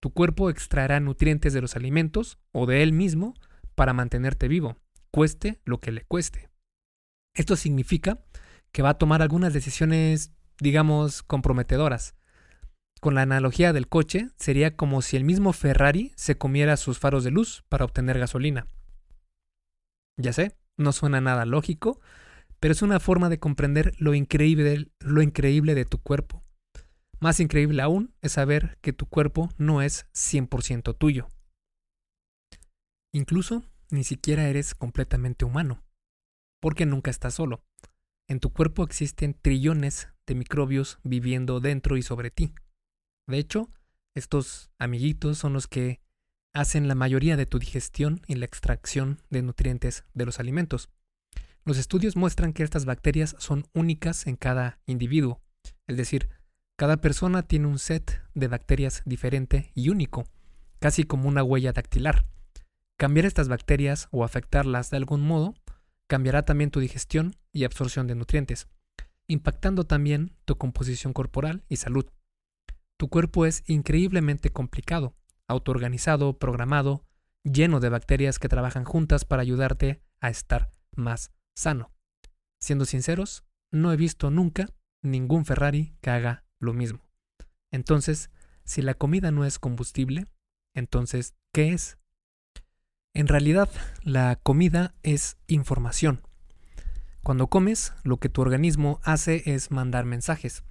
tu 0.00 0.10
cuerpo 0.10 0.50
extraerá 0.50 0.98
nutrientes 0.98 1.52
de 1.52 1.60
los 1.60 1.76
alimentos 1.76 2.40
o 2.50 2.66
de 2.66 2.82
él 2.82 2.92
mismo 2.92 3.34
para 3.76 3.92
mantenerte 3.92 4.48
vivo, 4.48 4.76
cueste 5.12 5.60
lo 5.64 5.78
que 5.78 5.92
le 5.92 6.02
cueste. 6.02 6.50
Esto 7.34 7.54
significa 7.54 8.18
que 8.72 8.82
va 8.82 8.90
a 8.90 8.98
tomar 8.98 9.22
algunas 9.22 9.52
decisiones, 9.52 10.32
digamos, 10.58 11.22
comprometedoras. 11.22 12.16
Con 13.00 13.14
la 13.14 13.22
analogía 13.22 13.72
del 13.72 13.88
coche, 13.88 14.30
sería 14.36 14.74
como 14.74 15.02
si 15.02 15.16
el 15.16 15.24
mismo 15.24 15.52
Ferrari 15.52 16.12
se 16.16 16.36
comiera 16.36 16.76
sus 16.76 16.98
faros 16.98 17.22
de 17.22 17.30
luz 17.30 17.62
para 17.68 17.84
obtener 17.84 18.18
gasolina. 18.18 18.66
Ya 20.16 20.32
sé, 20.32 20.56
no 20.78 20.92
suena 20.92 21.20
nada 21.20 21.44
lógico, 21.44 22.00
pero 22.58 22.72
es 22.72 22.82
una 22.82 23.00
forma 23.00 23.28
de 23.28 23.38
comprender 23.38 23.92
lo 23.98 24.14
increíble, 24.14 24.90
lo 25.00 25.20
increíble 25.20 25.74
de 25.74 25.84
tu 25.84 25.98
cuerpo. 25.98 26.42
Más 27.20 27.38
increíble 27.40 27.82
aún 27.82 28.14
es 28.22 28.32
saber 28.32 28.78
que 28.80 28.92
tu 28.92 29.06
cuerpo 29.06 29.50
no 29.58 29.82
es 29.82 30.06
100% 30.14 30.96
tuyo. 30.96 31.28
Incluso 33.16 33.64
ni 33.90 34.04
siquiera 34.04 34.46
eres 34.46 34.74
completamente 34.74 35.46
humano, 35.46 35.82
porque 36.60 36.84
nunca 36.84 37.10
estás 37.10 37.32
solo. 37.32 37.64
En 38.28 38.40
tu 38.40 38.52
cuerpo 38.52 38.84
existen 38.84 39.32
trillones 39.32 40.10
de 40.26 40.34
microbios 40.34 40.98
viviendo 41.02 41.60
dentro 41.60 41.96
y 41.96 42.02
sobre 42.02 42.30
ti. 42.30 42.52
De 43.26 43.38
hecho, 43.38 43.70
estos 44.14 44.70
amiguitos 44.78 45.38
son 45.38 45.54
los 45.54 45.66
que 45.66 46.02
hacen 46.52 46.88
la 46.88 46.94
mayoría 46.94 47.38
de 47.38 47.46
tu 47.46 47.58
digestión 47.58 48.20
y 48.26 48.34
la 48.34 48.44
extracción 48.44 49.22
de 49.30 49.40
nutrientes 49.40 50.04
de 50.12 50.26
los 50.26 50.38
alimentos. 50.38 50.90
Los 51.64 51.78
estudios 51.78 52.16
muestran 52.16 52.52
que 52.52 52.64
estas 52.64 52.84
bacterias 52.84 53.34
son 53.38 53.66
únicas 53.72 54.26
en 54.26 54.36
cada 54.36 54.78
individuo, 54.84 55.40
es 55.86 55.96
decir, 55.96 56.28
cada 56.76 56.98
persona 56.98 57.44
tiene 57.44 57.66
un 57.66 57.78
set 57.78 58.22
de 58.34 58.48
bacterias 58.48 59.00
diferente 59.06 59.72
y 59.74 59.88
único, 59.88 60.28
casi 60.80 61.04
como 61.04 61.30
una 61.30 61.42
huella 61.42 61.72
dactilar. 61.72 62.26
Cambiar 62.98 63.26
estas 63.26 63.48
bacterias 63.48 64.08
o 64.10 64.24
afectarlas 64.24 64.90
de 64.90 64.96
algún 64.96 65.20
modo 65.20 65.54
cambiará 66.06 66.44
también 66.44 66.70
tu 66.70 66.80
digestión 66.80 67.36
y 67.52 67.64
absorción 67.64 68.06
de 68.06 68.14
nutrientes, 68.14 68.68
impactando 69.26 69.84
también 69.84 70.34
tu 70.44 70.56
composición 70.56 71.12
corporal 71.12 71.64
y 71.68 71.76
salud. 71.76 72.06
Tu 72.96 73.08
cuerpo 73.08 73.44
es 73.44 73.64
increíblemente 73.66 74.50
complicado, 74.50 75.14
autoorganizado, 75.46 76.38
programado, 76.38 77.04
lleno 77.42 77.80
de 77.80 77.90
bacterias 77.90 78.38
que 78.38 78.48
trabajan 78.48 78.84
juntas 78.84 79.26
para 79.26 79.42
ayudarte 79.42 80.02
a 80.20 80.30
estar 80.30 80.72
más 80.92 81.32
sano. 81.54 81.92
Siendo 82.60 82.86
sinceros, 82.86 83.44
no 83.70 83.92
he 83.92 83.96
visto 83.96 84.30
nunca 84.30 84.70
ningún 85.02 85.44
Ferrari 85.44 85.96
que 86.00 86.10
haga 86.10 86.44
lo 86.58 86.72
mismo. 86.72 87.00
Entonces, 87.70 88.30
si 88.64 88.80
la 88.80 88.94
comida 88.94 89.30
no 89.30 89.44
es 89.44 89.58
combustible, 89.58 90.26
entonces, 90.74 91.34
¿qué 91.52 91.72
es? 91.72 91.98
En 93.16 93.28
realidad, 93.28 93.70
la 94.02 94.36
comida 94.42 94.94
es 95.02 95.38
información. 95.46 96.20
Cuando 97.22 97.46
comes, 97.46 97.94
lo 98.02 98.18
que 98.18 98.28
tu 98.28 98.42
organismo 98.42 99.00
hace 99.04 99.42
es 99.46 99.70
mandar 99.70 100.04
mensajes. 100.04 100.64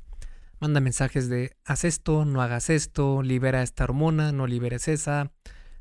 Manda 0.59 0.79
mensajes 0.79 1.27
de 1.27 1.57
haz 1.65 1.85
esto, 1.85 2.23
no 2.23 2.43
hagas 2.43 2.69
esto, 2.69 3.23
libera 3.23 3.63
esta 3.63 3.85
hormona, 3.85 4.31
no 4.31 4.45
liberes 4.45 4.87
esa, 4.87 5.31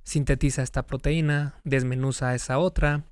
sintetiza 0.04 0.62
esta 0.62 0.86
proteína, 0.86 1.60
desmenuza 1.64 2.34
esa 2.34 2.58
otra. 2.58 3.04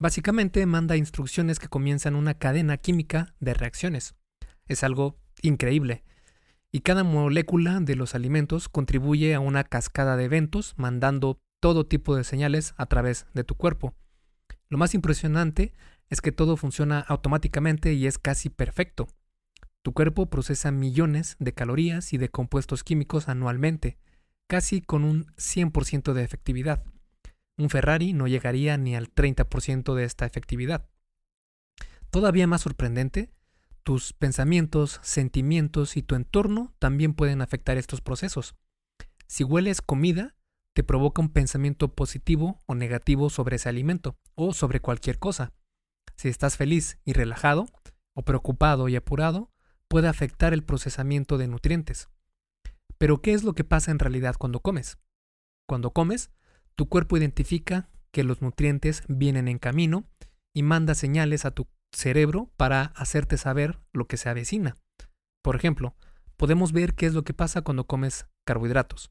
Básicamente 0.00 0.66
manda 0.66 0.96
instrucciones 0.96 1.60
que 1.60 1.68
comienzan 1.68 2.16
una 2.16 2.34
cadena 2.34 2.78
química 2.78 3.32
de 3.38 3.54
reacciones. 3.54 4.16
Es 4.66 4.82
algo 4.82 5.20
increíble. 5.40 6.02
Y 6.72 6.80
cada 6.80 7.04
molécula 7.04 7.78
de 7.78 7.94
los 7.94 8.16
alimentos 8.16 8.68
contribuye 8.68 9.36
a 9.36 9.40
una 9.40 9.62
cascada 9.62 10.16
de 10.16 10.24
eventos 10.24 10.74
mandando 10.78 11.38
todo 11.62 11.86
tipo 11.86 12.16
de 12.16 12.24
señales 12.24 12.74
a 12.76 12.86
través 12.86 13.26
de 13.34 13.44
tu 13.44 13.54
cuerpo. 13.54 13.94
Lo 14.68 14.78
más 14.78 14.94
impresionante 14.94 15.72
es 16.10 16.20
que 16.20 16.32
todo 16.32 16.56
funciona 16.56 16.98
automáticamente 16.98 17.92
y 17.92 18.08
es 18.08 18.18
casi 18.18 18.48
perfecto. 18.50 19.06
Tu 19.82 19.92
cuerpo 19.92 20.26
procesa 20.26 20.72
millones 20.72 21.36
de 21.38 21.54
calorías 21.54 22.12
y 22.12 22.18
de 22.18 22.30
compuestos 22.30 22.82
químicos 22.82 23.28
anualmente, 23.28 23.96
casi 24.48 24.80
con 24.80 25.04
un 25.04 25.26
100% 25.36 26.14
de 26.14 26.24
efectividad. 26.24 26.82
Un 27.56 27.70
Ferrari 27.70 28.12
no 28.12 28.26
llegaría 28.26 28.76
ni 28.76 28.96
al 28.96 29.14
30% 29.14 29.94
de 29.94 30.02
esta 30.02 30.26
efectividad. 30.26 30.88
Todavía 32.10 32.48
más 32.48 32.62
sorprendente, 32.62 33.30
tus 33.84 34.14
pensamientos, 34.14 34.98
sentimientos 35.04 35.96
y 35.96 36.02
tu 36.02 36.16
entorno 36.16 36.74
también 36.80 37.14
pueden 37.14 37.40
afectar 37.40 37.78
estos 37.78 38.00
procesos. 38.00 38.56
Si 39.28 39.44
hueles 39.44 39.80
comida, 39.80 40.34
te 40.74 40.82
provoca 40.82 41.20
un 41.20 41.28
pensamiento 41.28 41.94
positivo 41.94 42.58
o 42.66 42.74
negativo 42.74 43.30
sobre 43.30 43.56
ese 43.56 43.68
alimento 43.68 44.16
o 44.34 44.54
sobre 44.54 44.80
cualquier 44.80 45.18
cosa. 45.18 45.52
Si 46.16 46.28
estás 46.28 46.56
feliz 46.56 46.98
y 47.04 47.12
relajado, 47.12 47.66
o 48.14 48.22
preocupado 48.22 48.88
y 48.88 48.96
apurado, 48.96 49.50
puede 49.88 50.08
afectar 50.08 50.52
el 50.52 50.64
procesamiento 50.64 51.38
de 51.38 51.48
nutrientes. 51.48 52.08
Pero 52.98 53.20
¿qué 53.20 53.32
es 53.32 53.42
lo 53.42 53.54
que 53.54 53.64
pasa 53.64 53.90
en 53.90 53.98
realidad 53.98 54.36
cuando 54.38 54.60
comes? 54.60 54.98
Cuando 55.68 55.92
comes, 55.92 56.30
tu 56.74 56.88
cuerpo 56.88 57.16
identifica 57.16 57.88
que 58.12 58.24
los 58.24 58.42
nutrientes 58.42 59.02
vienen 59.08 59.48
en 59.48 59.58
camino 59.58 60.04
y 60.54 60.62
manda 60.62 60.94
señales 60.94 61.44
a 61.44 61.50
tu 61.50 61.66
cerebro 61.94 62.50
para 62.56 62.84
hacerte 62.94 63.36
saber 63.36 63.78
lo 63.92 64.06
que 64.06 64.16
se 64.16 64.28
avecina. 64.28 64.76
Por 65.42 65.56
ejemplo, 65.56 65.94
podemos 66.36 66.72
ver 66.72 66.94
qué 66.94 67.06
es 67.06 67.14
lo 67.14 67.24
que 67.24 67.34
pasa 67.34 67.62
cuando 67.62 67.86
comes 67.86 68.26
carbohidratos. 68.46 69.10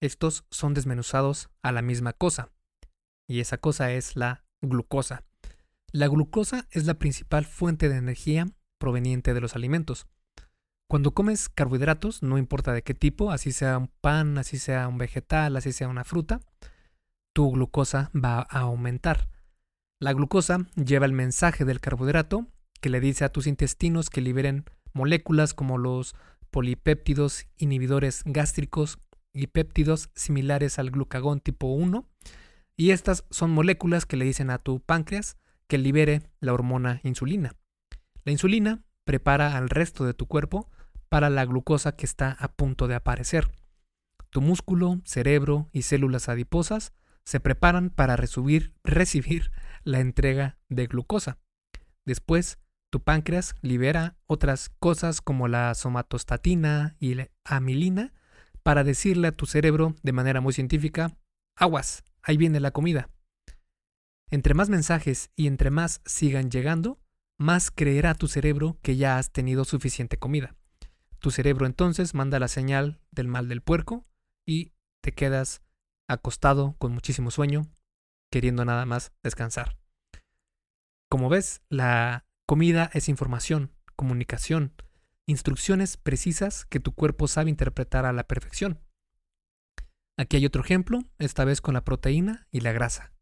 estos 0.00 0.44
son 0.50 0.74
desmenuzados 0.74 1.48
a 1.62 1.72
la 1.72 1.82
misma 1.82 2.12
cosa. 2.12 2.50
Y 3.28 3.40
esa 3.40 3.58
cosa 3.58 3.92
es 3.92 4.16
la 4.16 4.44
glucosa. 4.60 5.24
La 5.92 6.08
glucosa 6.08 6.66
es 6.70 6.86
la 6.86 6.94
principal 6.94 7.44
fuente 7.44 7.88
de 7.88 7.96
energía 7.96 8.46
proveniente 8.78 9.34
de 9.34 9.40
los 9.40 9.56
alimentos. 9.56 10.06
Cuando 10.88 11.12
comes 11.12 11.48
carbohidratos, 11.48 12.22
no 12.22 12.38
importa 12.38 12.72
de 12.72 12.82
qué 12.82 12.94
tipo, 12.94 13.32
así 13.32 13.50
sea 13.50 13.78
un 13.78 13.88
pan, 14.00 14.38
así 14.38 14.58
sea 14.58 14.86
un 14.86 14.98
vegetal, 14.98 15.56
así 15.56 15.72
sea 15.72 15.88
una 15.88 16.04
fruta, 16.04 16.40
tu 17.32 17.50
glucosa 17.50 18.10
va 18.14 18.46
a 18.48 18.60
aumentar. 18.60 19.28
La 19.98 20.12
glucosa 20.12 20.66
lleva 20.76 21.06
el 21.06 21.12
mensaje 21.12 21.64
del 21.64 21.80
carbohidrato 21.80 22.46
que 22.80 22.90
le 22.90 23.00
dice 23.00 23.24
a 23.24 23.30
tus 23.30 23.46
intestinos 23.46 24.10
que 24.10 24.20
liberen 24.20 24.64
moléculas 24.92 25.54
como 25.54 25.78
los 25.78 26.14
polipéptidos 26.50 27.46
inhibidores 27.56 28.22
gástricos 28.24 28.98
y 29.36 29.48
péptidos 29.48 30.10
similares 30.14 30.78
al 30.78 30.90
glucagón 30.90 31.40
tipo 31.40 31.68
1. 31.68 32.08
Y 32.76 32.90
estas 32.90 33.24
son 33.30 33.50
moléculas 33.50 34.06
que 34.06 34.16
le 34.16 34.24
dicen 34.24 34.50
a 34.50 34.58
tu 34.58 34.80
páncreas 34.80 35.36
que 35.68 35.78
libere 35.78 36.22
la 36.40 36.54
hormona 36.54 37.00
insulina. 37.04 37.54
La 38.24 38.32
insulina 38.32 38.82
prepara 39.04 39.56
al 39.56 39.68
resto 39.68 40.04
de 40.04 40.14
tu 40.14 40.26
cuerpo 40.26 40.70
para 41.08 41.30
la 41.30 41.44
glucosa 41.44 41.92
que 41.92 42.06
está 42.06 42.32
a 42.32 42.48
punto 42.48 42.88
de 42.88 42.94
aparecer. 42.94 43.50
Tu 44.30 44.40
músculo, 44.40 45.00
cerebro 45.04 45.68
y 45.72 45.82
células 45.82 46.28
adiposas 46.28 46.92
se 47.24 47.40
preparan 47.40 47.90
para 47.90 48.16
recibir, 48.16 48.74
recibir 48.84 49.50
la 49.84 50.00
entrega 50.00 50.58
de 50.68 50.86
glucosa. 50.86 51.38
Después, 52.04 52.58
tu 52.90 53.02
páncreas 53.02 53.54
libera 53.62 54.16
otras 54.26 54.70
cosas 54.78 55.20
como 55.20 55.48
la 55.48 55.74
somatostatina 55.74 56.96
y 56.98 57.14
la 57.14 57.28
amilina 57.44 58.12
para 58.66 58.82
decirle 58.82 59.28
a 59.28 59.32
tu 59.32 59.46
cerebro 59.46 59.94
de 60.02 60.10
manera 60.10 60.40
muy 60.40 60.52
científica, 60.52 61.16
aguas, 61.54 62.02
ahí 62.20 62.36
viene 62.36 62.58
la 62.58 62.72
comida. 62.72 63.08
Entre 64.28 64.54
más 64.54 64.70
mensajes 64.70 65.30
y 65.36 65.46
entre 65.46 65.70
más 65.70 66.00
sigan 66.04 66.50
llegando, 66.50 66.98
más 67.38 67.70
creerá 67.70 68.14
tu 68.14 68.26
cerebro 68.26 68.76
que 68.82 68.96
ya 68.96 69.18
has 69.18 69.30
tenido 69.30 69.64
suficiente 69.64 70.16
comida. 70.16 70.56
Tu 71.20 71.30
cerebro 71.30 71.64
entonces 71.64 72.12
manda 72.12 72.40
la 72.40 72.48
señal 72.48 72.98
del 73.12 73.28
mal 73.28 73.46
del 73.46 73.62
puerco 73.62 74.04
y 74.44 74.72
te 75.00 75.12
quedas 75.12 75.62
acostado 76.08 76.74
con 76.78 76.90
muchísimo 76.90 77.30
sueño, 77.30 77.70
queriendo 78.32 78.64
nada 78.64 78.84
más 78.84 79.12
descansar. 79.22 79.76
Como 81.08 81.28
ves, 81.28 81.62
la 81.68 82.26
comida 82.48 82.90
es 82.94 83.08
información, 83.08 83.70
comunicación, 83.94 84.72
instrucciones 85.26 85.96
precisas 85.96 86.64
que 86.64 86.80
tu 86.80 86.92
cuerpo 86.92 87.28
sabe 87.28 87.50
interpretar 87.50 88.06
a 88.06 88.12
la 88.12 88.26
perfección. 88.26 88.80
Aquí 90.16 90.36
hay 90.36 90.46
otro 90.46 90.62
ejemplo, 90.62 91.00
esta 91.18 91.44
vez 91.44 91.60
con 91.60 91.74
la 91.74 91.84
proteína 91.84 92.46
y 92.50 92.60
la 92.60 92.72
grasa. 92.72 93.12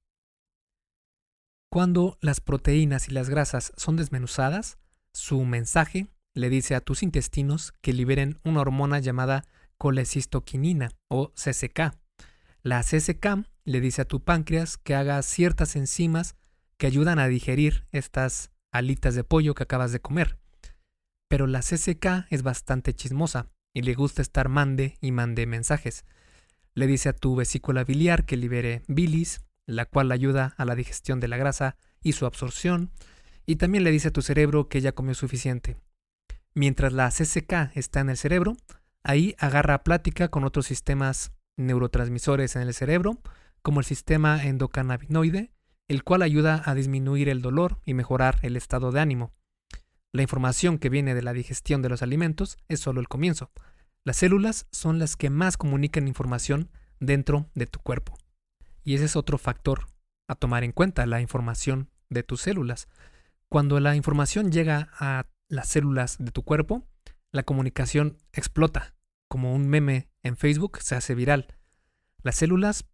Cuando 1.71 2.19
las 2.21 2.41
proteínas 2.41 3.09
y 3.09 3.11
las 3.11 3.29
grasas 3.29 3.73
son 3.77 3.97
desmenuzadas, 3.97 4.79
su 5.13 5.45
mensaje 5.45 6.07
le 6.35 6.51
dice 6.51 6.75
a 6.77 6.81
tus 6.81 7.03
intestinos 7.03 7.73
que 7.81 7.93
liberen 7.93 8.39
una 8.45 8.61
hormona 8.61 9.01
llamada 9.01 9.45
colecistoquinina 9.77 10.91
o 11.09 11.33
CCK. 11.35 11.97
La 12.63 12.83
CCK 12.83 13.47
le 13.65 13.81
dice 13.81 14.03
a 14.03 14.05
tu 14.05 14.23
páncreas 14.23 14.77
que 14.77 14.95
haga 14.95 15.21
ciertas 15.23 15.75
enzimas 15.75 16.37
que 16.77 16.87
ayudan 16.87 17.19
a 17.19 17.27
digerir 17.27 17.87
estas 17.91 18.51
alitas 18.73 19.15
de 19.15 19.25
pollo 19.25 19.55
que 19.55 19.65
acabas 19.65 19.91
de 19.93 20.01
comer. 20.01 20.39
Pero 21.35 21.49
la 21.49 21.63
CCK 21.63 22.29
es 22.31 22.45
bastante 22.45 22.95
chismosa 22.95 23.49
y 23.73 23.83
le 23.83 23.95
gusta 23.95 24.23
estar 24.23 24.49
mande 24.49 24.97
y 25.01 25.11
mande 25.11 25.47
mensajes. 25.47 26.05
Le 26.75 26.87
dice 26.87 27.09
a 27.09 27.13
tu 27.13 27.35
vesícula 27.35 27.83
biliar 27.83 28.25
que 28.25 28.37
libere 28.37 28.83
bilis, 28.87 29.45
la 29.67 29.85
cual 29.85 30.13
ayuda 30.13 30.55
a 30.57 30.65
la 30.65 30.77
digestión 30.77 31.19
de 31.19 31.27
la 31.27 31.37
grasa 31.37 31.77
y 32.05 32.13
su 32.13 32.25
absorción, 32.27 32.93
y 33.47 33.57
también 33.57 33.83
le 33.83 33.91
dice 33.91 34.07
a 34.07 34.13
tu 34.13 34.23
cerebro 34.23 34.69
que 34.69 34.81
ya 34.81 34.93
comió 34.93 35.13
suficiente. 35.15 35.77
Mientras 36.55 36.93
la 36.93 37.11
CCK 37.11 37.77
está 37.77 37.99
en 37.99 38.11
el 38.11 38.17
cerebro, 38.17 38.57
ahí 39.03 39.35
agarra 39.41 39.83
plática 39.83 40.29
con 40.29 40.45
otros 40.45 40.67
sistemas 40.67 41.33
neurotransmisores 41.57 42.55
en 42.55 42.63
el 42.63 42.75
cerebro, 42.75 43.19
como 43.61 43.81
el 43.81 43.87
sistema 43.87 44.45
endocannabinoide, 44.45 45.51
el 45.89 46.05
cual 46.05 46.23
ayuda 46.23 46.63
a 46.65 46.77
disminuir 46.77 47.29
el 47.29 47.43
dolor 47.43 47.81
y 47.85 47.95
mejorar 47.95 48.39
el 48.43 48.57
estado 48.57 48.93
de 48.93 49.01
ánimo. 49.01 49.33
La 50.15 50.23
información 50.23 50.79
que 50.79 50.91
viene 50.91 51.13
de 51.13 51.23
la 51.23 51.33
digestión 51.33 51.83
de 51.83 51.89
los 51.89 52.01
alimentos 52.01 52.57
es 52.69 52.79
solo 52.79 53.01
el 53.01 53.09
comienzo. 53.09 53.51
Las 54.05 54.19
células 54.19 54.69
son 54.71 55.01
las 55.01 55.17
que 55.17 55.29
más 55.29 55.57
comunican 55.57 56.07
información 56.07 56.71
dentro 57.01 57.51
de 57.57 57.67
tu 57.67 57.81
cuerpo. 57.81 58.17
Y 58.85 58.95
ese 58.95 59.07
es 59.07 59.17
otro 59.17 59.39
factor 59.39 59.89
a 60.29 60.37
tomar 60.37 60.63
en 60.63 60.71
cuenta, 60.71 61.05
la 61.07 61.21
información 61.21 61.91
de 62.11 62.23
tus 62.23 62.43
células. 62.43 62.87
Cuando 63.49 63.81
la 63.81 63.97
información 63.97 64.53
llega 64.53 64.89
a 65.01 65.27
las 65.49 65.69
células 65.69 66.17
de 66.21 66.31
tu 66.31 66.45
cuerpo, 66.45 66.87
la 67.33 67.43
comunicación 67.43 68.17
explota. 68.33 68.95
Como 69.27 69.53
un 69.53 69.67
meme 69.67 70.11
en 70.23 70.37
Facebook 70.37 70.79
se 70.81 70.95
hace 70.95 71.17
viral. 71.17 71.49
Las 72.23 72.37
células 72.37 72.85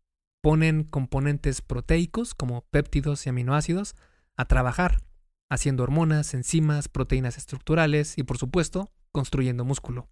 ponen 0.41 0.85
componentes 0.85 1.61
proteicos 1.61 2.35
como 2.35 2.63
péptidos 2.71 3.27
y 3.27 3.29
aminoácidos 3.29 3.95
a 4.39 4.47
trabajar, 4.47 5.03
haciendo 5.51 5.83
hormonas, 5.83 6.33
enzimas, 6.33 6.89
proteínas 6.89 7.37
estructurales 7.37 8.17
y 8.17 8.23
por 8.23 8.39
supuesto 8.39 8.91
construyendo 9.13 9.65
músculo. 9.65 10.09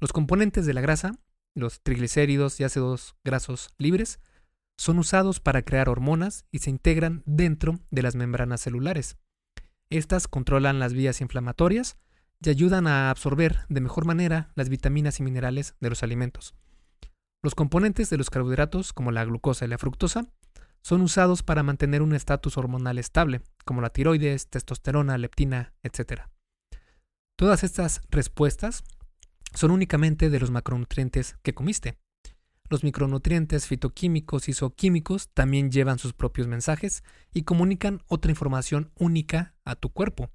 Los 0.00 0.12
componentes 0.12 0.66
de 0.66 0.74
la 0.74 0.80
grasa, 0.80 1.12
los 1.54 1.82
triglicéridos 1.82 2.58
y 2.58 2.64
ácidos 2.64 3.14
grasos 3.24 3.70
libres, 3.78 4.18
son 4.78 4.98
usados 4.98 5.40
para 5.40 5.62
crear 5.62 5.88
hormonas 5.88 6.44
y 6.50 6.58
se 6.58 6.70
integran 6.70 7.22
dentro 7.26 7.80
de 7.90 8.02
las 8.02 8.14
membranas 8.14 8.60
celulares. 8.60 9.16
Estas 9.88 10.28
controlan 10.28 10.78
las 10.78 10.92
vías 10.92 11.20
inflamatorias 11.20 11.96
y 12.44 12.50
ayudan 12.50 12.86
a 12.86 13.10
absorber 13.10 13.60
de 13.68 13.80
mejor 13.80 14.04
manera 14.04 14.50
las 14.54 14.68
vitaminas 14.68 15.20
y 15.20 15.22
minerales 15.22 15.74
de 15.80 15.88
los 15.88 16.02
alimentos. 16.02 16.54
Los 17.42 17.54
componentes 17.54 18.10
de 18.10 18.18
los 18.18 18.28
carbohidratos, 18.28 18.92
como 18.92 19.12
la 19.12 19.24
glucosa 19.24 19.64
y 19.64 19.68
la 19.68 19.78
fructosa, 19.78 20.26
son 20.86 21.02
usados 21.02 21.42
para 21.42 21.64
mantener 21.64 22.00
un 22.00 22.14
estatus 22.14 22.56
hormonal 22.56 22.98
estable, 22.98 23.40
como 23.64 23.80
la 23.80 23.90
tiroides, 23.90 24.46
testosterona, 24.46 25.18
leptina, 25.18 25.74
etc. 25.82 26.28
Todas 27.34 27.64
estas 27.64 28.02
respuestas 28.08 28.84
son 29.52 29.72
únicamente 29.72 30.30
de 30.30 30.38
los 30.38 30.52
macronutrientes 30.52 31.38
que 31.42 31.54
comiste. 31.54 31.98
Los 32.70 32.84
micronutrientes 32.84 33.66
fitoquímicos 33.66 34.48
y 34.48 34.52
zooquímicos 34.52 35.28
también 35.34 35.72
llevan 35.72 35.98
sus 35.98 36.12
propios 36.12 36.46
mensajes 36.46 37.02
y 37.34 37.42
comunican 37.42 38.04
otra 38.06 38.30
información 38.30 38.92
única 38.94 39.56
a 39.64 39.74
tu 39.74 39.88
cuerpo. 39.88 40.30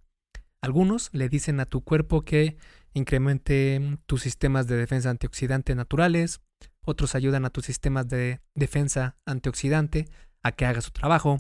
Algunos 0.59 1.11
le 1.13 1.29
dicen 1.29 1.61
a 1.61 1.65
tu 1.65 1.79
cuerpo 1.81 2.23
que 2.25 2.57
incremente 2.93 3.99
tus 4.05 4.23
sistemas 4.23 4.67
de 4.67 4.75
defensa 4.75 5.11
antioxidante 5.11 5.75
naturales, 5.75 6.41
otros 6.83 7.15
ayudan 7.15 7.45
a 7.45 7.51
tus 7.51 7.67
sistemas 7.67 8.09
de 8.09 8.41
defensa 8.53 9.15
antioxidante 9.25 10.09
a 10.43 10.51
que 10.51 10.65
haga 10.65 10.81
su 10.81 10.91
trabajo. 10.91 11.39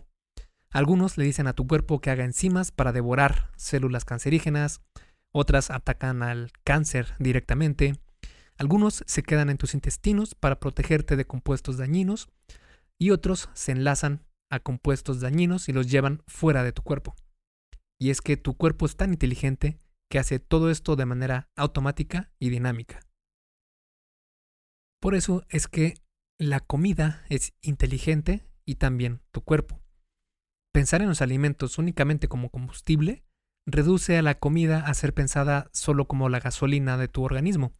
Algunos 0.69 1.17
le 1.17 1.25
dicen 1.25 1.47
a 1.47 1.53
tu 1.53 1.67
cuerpo 1.67 1.99
que 1.99 2.09
haga 2.09 2.23
enzimas 2.23 2.71
para 2.71 2.91
devorar 2.91 3.51
células 3.57 4.05
cancerígenas, 4.05 4.81
otras 5.33 5.71
atacan 5.71 6.23
al 6.23 6.51
cáncer 6.63 7.15
directamente, 7.19 7.95
algunos 8.57 9.03
se 9.07 9.23
quedan 9.23 9.49
en 9.49 9.57
tus 9.57 9.73
intestinos 9.73 10.35
para 10.35 10.59
protegerte 10.59 11.15
de 11.15 11.25
compuestos 11.25 11.77
dañinos 11.77 12.29
y 12.99 13.09
otros 13.09 13.49
se 13.53 13.71
enlazan 13.71 14.23
a 14.51 14.59
compuestos 14.59 15.19
dañinos 15.19 15.67
y 15.67 15.73
los 15.73 15.89
llevan 15.89 16.21
fuera 16.27 16.63
de 16.63 16.71
tu 16.71 16.83
cuerpo. 16.83 17.15
Y 17.99 18.11
es 18.11 18.21
que 18.21 18.37
tu 18.37 18.55
cuerpo 18.55 18.85
es 18.85 18.95
tan 18.95 19.13
inteligente 19.13 19.79
que 20.09 20.19
hace 20.19 20.39
todo 20.39 20.69
esto 20.69 20.95
de 20.95 21.05
manera 21.05 21.49
automática 21.55 22.31
y 22.37 22.49
dinámica. 22.49 22.99
Por 24.99 25.15
eso 25.15 25.43
es 25.49 25.67
que 25.67 25.95
la 26.37 26.59
comida 26.59 27.25
es 27.29 27.53
inteligente 27.61 28.45
y 28.71 28.75
también 28.75 29.21
tu 29.31 29.41
cuerpo. 29.41 29.79
Pensar 30.73 31.01
en 31.01 31.09
los 31.09 31.21
alimentos 31.21 31.77
únicamente 31.77 32.27
como 32.27 32.49
combustible 32.49 33.23
reduce 33.65 34.17
a 34.17 34.21
la 34.21 34.39
comida 34.39 34.79
a 34.79 34.93
ser 34.93 35.13
pensada 35.13 35.69
solo 35.73 36.05
como 36.05 36.29
la 36.29 36.39
gasolina 36.39 36.97
de 36.97 37.07
tu 37.07 37.23
organismo 37.23 37.73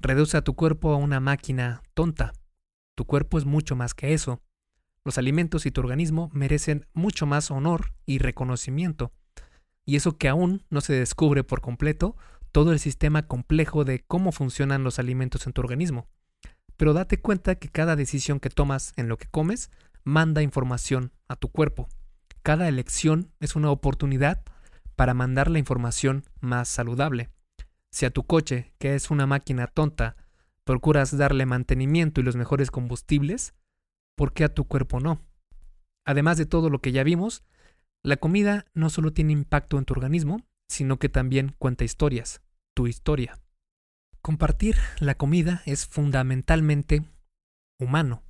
Reduce 0.00 0.36
a 0.36 0.42
tu 0.42 0.54
cuerpo 0.54 0.92
a 0.92 0.96
una 0.96 1.18
máquina 1.18 1.82
tonta. 1.94 2.32
Tu 2.94 3.04
cuerpo 3.04 3.36
es 3.36 3.44
mucho 3.44 3.74
más 3.74 3.94
que 3.94 4.14
eso. 4.14 4.40
Los 5.04 5.18
alimentos 5.18 5.66
y 5.66 5.72
tu 5.72 5.80
organismo 5.80 6.30
merecen 6.32 6.86
mucho 6.92 7.26
más 7.26 7.50
honor 7.50 7.94
y 8.06 8.18
reconocimiento. 8.18 9.12
Y 9.84 9.96
eso 9.96 10.16
que 10.16 10.28
aún 10.28 10.64
no 10.70 10.80
se 10.82 10.92
descubre 10.92 11.42
por 11.42 11.60
completo 11.60 12.16
todo 12.52 12.72
el 12.72 12.78
sistema 12.78 13.26
complejo 13.26 13.84
de 13.84 14.04
cómo 14.06 14.30
funcionan 14.30 14.84
los 14.84 15.00
alimentos 15.00 15.46
en 15.46 15.52
tu 15.52 15.62
organismo. 15.62 16.06
Pero 16.76 16.92
date 16.92 17.20
cuenta 17.20 17.56
que 17.56 17.68
cada 17.68 17.96
decisión 17.96 18.38
que 18.38 18.50
tomas 18.50 18.92
en 18.96 19.08
lo 19.08 19.16
que 19.16 19.26
comes 19.26 19.70
manda 20.04 20.42
información 20.42 21.12
a 21.28 21.36
tu 21.36 21.48
cuerpo. 21.48 21.88
Cada 22.42 22.68
elección 22.68 23.32
es 23.40 23.56
una 23.56 23.70
oportunidad 23.70 24.42
para 24.96 25.14
mandar 25.14 25.50
la 25.50 25.58
información 25.58 26.24
más 26.40 26.68
saludable. 26.68 27.30
Si 27.90 28.06
a 28.06 28.10
tu 28.10 28.24
coche, 28.24 28.72
que 28.78 28.94
es 28.94 29.10
una 29.10 29.26
máquina 29.26 29.66
tonta, 29.66 30.16
procuras 30.64 31.16
darle 31.16 31.46
mantenimiento 31.46 32.20
y 32.20 32.24
los 32.24 32.36
mejores 32.36 32.70
combustibles, 32.70 33.54
¿por 34.16 34.32
qué 34.32 34.44
a 34.44 34.54
tu 34.54 34.64
cuerpo 34.64 35.00
no? 35.00 35.20
Además 36.04 36.38
de 36.38 36.46
todo 36.46 36.70
lo 36.70 36.80
que 36.80 36.92
ya 36.92 37.04
vimos, 37.04 37.44
la 38.02 38.16
comida 38.16 38.66
no 38.74 38.90
solo 38.90 39.12
tiene 39.12 39.32
impacto 39.32 39.78
en 39.78 39.84
tu 39.84 39.94
organismo, 39.94 40.42
sino 40.68 40.98
que 40.98 41.08
también 41.08 41.54
cuenta 41.58 41.84
historias, 41.84 42.42
tu 42.74 42.86
historia. 42.86 43.38
Compartir 44.20 44.76
la 45.00 45.16
comida 45.16 45.62
es 45.64 45.86
fundamentalmente 45.86 47.02
humano. 47.78 48.22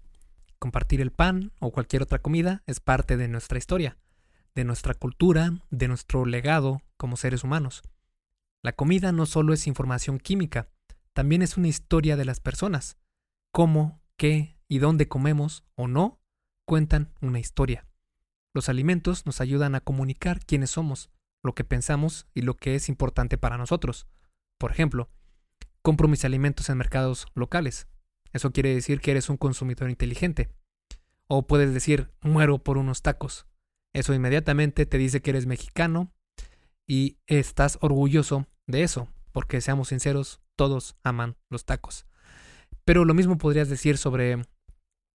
Compartir 0.59 1.01
el 1.01 1.13
pan 1.13 1.53
o 1.61 1.71
cualquier 1.71 2.03
otra 2.03 2.19
comida 2.21 2.63
es 2.67 2.81
parte 2.81 3.17
de 3.17 3.29
nuestra 3.29 3.59
historia, 3.59 3.97
de 4.55 4.65
nuestra 4.65 4.95
cultura, 4.95 5.53
de 5.71 5.89
nuestro 5.89 6.27
legado 6.27 6.83
como 6.97 7.17
seres 7.17 7.45
humanos. 7.45 7.83
La 8.63 8.73
comida 8.73 9.13
no 9.13 9.25
solo 9.25 9.53
es 9.53 9.69
información 9.69 10.19
química, 10.19 10.69
también 11.13 11.43
es 11.43 11.57
una 11.57 11.69
historia 11.69 12.17
de 12.17 12.25
las 12.25 12.41
personas. 12.41 12.97
Cómo, 13.53 14.01
qué 14.17 14.57
y 14.69 14.79
dónde 14.79 15.09
comemos 15.09 15.65
o 15.77 15.87
no 15.87 16.21
cuentan 16.65 17.13
una 17.21 17.39
historia. 17.39 17.87
Los 18.53 18.69
alimentos 18.69 19.27
nos 19.27 19.41
ayudan 19.41 19.75
a 19.75 19.81
comunicar 19.81 20.45
quiénes 20.45 20.71
somos, 20.71 21.11
lo 21.43 21.55
que 21.55 21.65
pensamos 21.65 22.27
y 22.35 22.43
lo 22.43 22.55
que 22.55 22.75
es 22.75 22.89
importante 22.89 23.39
para 23.39 23.59
nosotros. 23.59 24.07
Por 24.59 24.73
ejemplo, 24.73 25.09
compro 25.83 26.09
mis 26.09 26.25
alimentos 26.25 26.69
en 26.69 26.79
mercados 26.79 27.27
locales. 27.35 27.87
Eso 28.33 28.53
quiere 28.53 28.75
decir 28.75 29.01
que 29.01 29.11
eres 29.11 29.29
un 29.29 29.37
consumidor 29.37 29.91
inteligente. 29.91 30.51
O 31.27 31.47
puedes 31.47 31.75
decir, 31.75 32.11
muero 32.23 32.59
por 32.59 32.79
unos 32.79 33.03
tacos. 33.03 33.47
Eso 33.93 34.15
inmediatamente 34.15 34.87
te 34.87 34.99
dice 34.99 35.21
que 35.21 35.31
eres 35.31 35.47
mexicano 35.47 36.13
y 36.87 37.19
estás 37.27 37.79
orgulloso 37.81 38.47
de 38.67 38.83
eso, 38.83 39.09
porque 39.33 39.61
seamos 39.61 39.89
sinceros, 39.89 40.41
todos 40.57 40.97
aman 41.03 41.37
los 41.51 41.65
tacos. 41.65 42.07
Pero 42.85 43.05
lo 43.05 43.15
mismo 43.15 43.39
podrías 43.39 43.69
decir 43.69 43.99
sobre, 43.99 44.43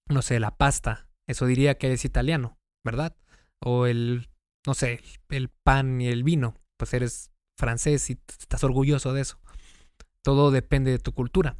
no 0.10 0.22
sé, 0.22 0.40
la 0.40 0.56
pasta 0.56 1.08
eso 1.28 1.46
diría 1.46 1.78
que 1.78 1.88
eres 1.88 2.06
italiano, 2.06 2.58
¿verdad? 2.84 3.16
O 3.60 3.86
el, 3.86 4.30
no 4.66 4.74
sé, 4.74 5.02
el 5.30 5.50
pan 5.50 6.02
y 6.02 6.08
el 6.08 6.24
vino, 6.24 6.56
pues 6.78 6.94
eres 6.94 7.32
francés 7.58 8.10
y 8.10 8.20
estás 8.28 8.64
orgulloso 8.64 9.14
de 9.14 9.22
eso. 9.22 9.40
Todo 10.22 10.52
depende 10.52 10.92
de 10.92 11.00
tu 11.00 11.14
cultura. 11.14 11.58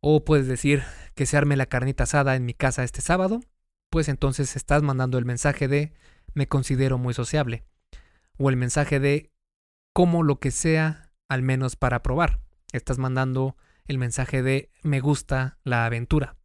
O 0.00 0.24
puedes 0.24 0.46
decir 0.46 0.82
que 1.14 1.26
se 1.26 1.36
arme 1.36 1.56
la 1.56 1.66
carnita 1.66 2.04
asada 2.04 2.36
en 2.36 2.46
mi 2.46 2.54
casa 2.54 2.84
este 2.84 3.02
sábado, 3.02 3.40
pues 3.90 4.08
entonces 4.08 4.56
estás 4.56 4.82
mandando 4.82 5.18
el 5.18 5.24
mensaje 5.24 5.68
de 5.68 5.92
me 6.34 6.48
considero 6.48 6.96
muy 6.96 7.12
sociable. 7.12 7.64
O 8.38 8.48
el 8.48 8.56
mensaje 8.56 9.00
de 9.00 9.30
como 9.92 10.22
lo 10.22 10.38
que 10.38 10.50
sea, 10.50 11.12
al 11.28 11.42
menos 11.42 11.76
para 11.76 12.02
probar. 12.02 12.40
Estás 12.72 12.98
mandando 12.98 13.56
el 13.86 13.98
mensaje 13.98 14.42
de 14.42 14.70
me 14.82 15.00
gusta 15.00 15.58
la 15.64 15.84
aventura. 15.84 16.36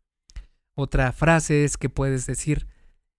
Otra 0.76 1.12
frase 1.14 1.64
es 1.64 1.78
que 1.78 1.90
puedes 1.90 2.26
decir 2.26 2.68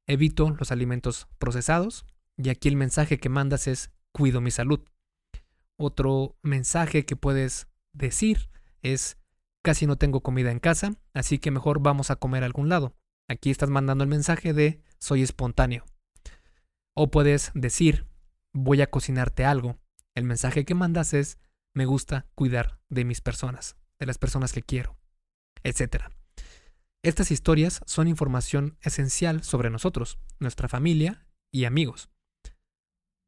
evito 0.06 0.50
los 0.50 0.72
alimentos 0.72 1.28
procesados 1.38 2.04
y 2.36 2.50
aquí 2.50 2.68
el 2.68 2.76
mensaje 2.76 3.18
que 3.18 3.28
mandas 3.28 3.66
es 3.66 3.90
cuido 4.12 4.40
mi 4.40 4.50
salud. 4.50 4.80
Otro 5.78 6.36
mensaje 6.42 7.06
que 7.06 7.16
puedes 7.16 7.68
decir 7.92 8.50
es 8.82 9.16
casi 9.66 9.88
no 9.88 9.96
tengo 9.96 10.20
comida 10.20 10.52
en 10.52 10.60
casa, 10.60 10.94
así 11.12 11.40
que 11.40 11.50
mejor 11.50 11.80
vamos 11.80 12.12
a 12.12 12.16
comer 12.16 12.44
a 12.44 12.46
algún 12.46 12.68
lado. 12.68 12.94
Aquí 13.28 13.50
estás 13.50 13.68
mandando 13.68 14.04
el 14.04 14.08
mensaje 14.08 14.52
de 14.52 14.80
soy 15.00 15.22
espontáneo. 15.22 15.84
O 16.94 17.10
puedes 17.10 17.50
decir 17.52 18.06
voy 18.54 18.80
a 18.80 18.86
cocinarte 18.86 19.44
algo. 19.44 19.76
El 20.14 20.22
mensaje 20.22 20.64
que 20.64 20.76
mandas 20.76 21.14
es 21.14 21.40
me 21.74 21.84
gusta 21.84 22.28
cuidar 22.36 22.78
de 22.90 23.04
mis 23.04 23.20
personas, 23.20 23.76
de 23.98 24.06
las 24.06 24.18
personas 24.18 24.52
que 24.52 24.62
quiero, 24.62 24.96
etcétera. 25.64 26.12
Estas 27.02 27.32
historias 27.32 27.80
son 27.86 28.06
información 28.06 28.78
esencial 28.82 29.42
sobre 29.42 29.68
nosotros, 29.68 30.20
nuestra 30.38 30.68
familia 30.68 31.26
y 31.52 31.64
amigos. 31.64 32.08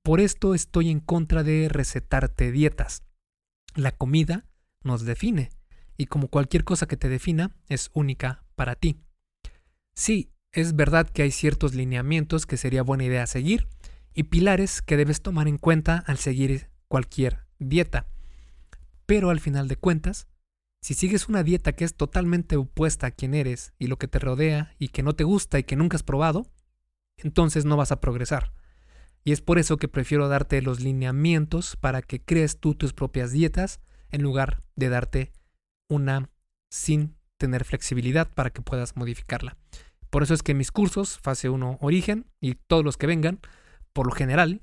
Por 0.05 0.21
esto 0.21 0.55
estoy 0.55 0.89
en 0.91 1.01
contra 1.01 1.43
de 1.43 1.69
recetarte 1.69 2.53
dietas. 2.53 3.03
La 3.75 3.91
comida 3.91 4.47
nos 4.85 5.05
define 5.05 5.51
y 5.99 6.07
como 6.07 6.29
cualquier 6.29 6.65
cosa 6.65 6.87
que 6.87 6.97
te 6.97 7.11
defina 7.11 7.55
es 7.69 7.91
única 7.93 8.45
para 8.55 8.77
ti. 8.77 9.03
Sí, 9.95 10.31
es 10.53 10.77
verdad 10.77 11.11
que 11.11 11.23
hay 11.23 11.31
ciertos 11.31 11.75
lineamientos 11.75 12.47
que 12.47 12.57
sería 12.57 12.83
buena 12.83 13.05
idea 13.05 13.27
seguir 13.27 13.69
y 14.15 14.25
pilares 14.25 14.81
que 14.81 14.97
debes 14.97 15.21
tomar 15.21 15.49
en 15.49 15.59
cuenta 15.59 16.03
al 16.07 16.17
seguir 16.17 16.71
cualquier 16.87 17.47
dieta. 17.59 18.07
Pero 19.05 19.31
al 19.31 19.41
final 19.41 19.69
de 19.69 19.77
cuentas, 19.77 20.29
si 20.81 20.95
sigues 20.95 21.29
una 21.29 21.43
dieta 21.43 21.73
que 21.73 21.85
es 21.85 21.95
totalmente 21.95 22.57
opuesta 22.57 23.09
a 23.09 23.11
quien 23.11 23.35
eres 23.35 23.75
y 23.79 23.89
lo 23.89 23.99
que 23.99 24.09
te 24.09 24.21
rodea 24.21 24.75
y 24.79 24.89
que 24.89 25.03
no 25.03 25.15
te 25.15 25.25
gusta 25.25 25.59
y 25.59 25.65
que 25.65 25.77
nunca 25.77 25.97
has 25.97 26.05
probado, 26.05 26.47
entonces 27.17 27.65
no 27.65 27.77
vas 27.77 27.91
a 27.91 28.01
progresar. 28.01 28.53
Y 29.25 29.33
es 29.33 29.41
por 29.41 29.59
eso 29.59 29.77
que 29.77 29.89
prefiero 29.89 30.29
darte 30.29 30.63
los 30.63 30.81
lineamientos 30.81 31.77
para 31.77 32.03
que 32.03 32.23
crees 32.23 32.61
tú 32.61 32.75
tus 32.75 32.93
propias 32.93 33.33
dietas 33.33 33.81
en 34.11 34.23
lugar 34.23 34.63
de 34.77 34.89
darte 34.89 35.33
una 35.89 36.31
sin 36.71 37.17
tener 37.39 37.65
flexibilidad 37.65 38.29
para 38.33 38.51
que 38.51 38.63
puedas 38.63 38.97
modificarla. 38.97 39.57
Por 40.11 40.23
eso 40.23 40.35
es 40.35 40.43
que 40.43 40.55
mis 40.55 40.73
cursos, 40.73 41.19
fase 41.19 41.49
1 41.49 41.79
origen 41.81 42.27
y 42.41 42.55
todos 42.55 42.85
los 42.85 42.97
que 42.97 43.07
vengan, 43.07 43.41
por 43.93 44.07
lo 44.07 44.13
general, 44.13 44.61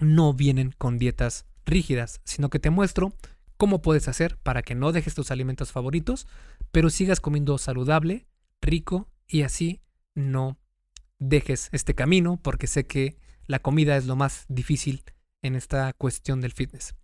no 0.00 0.34
vienen 0.34 0.72
con 0.76 0.98
dietas 0.98 1.46
rígidas, 1.64 2.20
sino 2.24 2.50
que 2.50 2.58
te 2.58 2.70
muestro 2.70 3.12
cómo 3.56 3.80
puedes 3.82 4.08
hacer 4.08 4.36
para 4.38 4.62
que 4.62 4.74
no 4.74 4.92
dejes 4.92 5.14
tus 5.14 5.30
alimentos 5.30 5.72
favoritos, 5.72 6.26
pero 6.70 6.90
sigas 6.90 7.20
comiendo 7.20 7.58
saludable, 7.58 8.26
rico 8.60 9.08
y 9.26 9.42
así 9.42 9.80
no 10.14 10.58
dejes 11.18 11.68
este 11.72 11.94
camino, 11.94 12.38
porque 12.42 12.66
sé 12.66 12.86
que 12.86 13.16
la 13.46 13.60
comida 13.60 13.96
es 13.96 14.06
lo 14.06 14.16
más 14.16 14.44
difícil 14.48 15.04
en 15.42 15.54
esta 15.54 15.92
cuestión 15.94 16.40
del 16.40 16.52
fitness. 16.52 16.94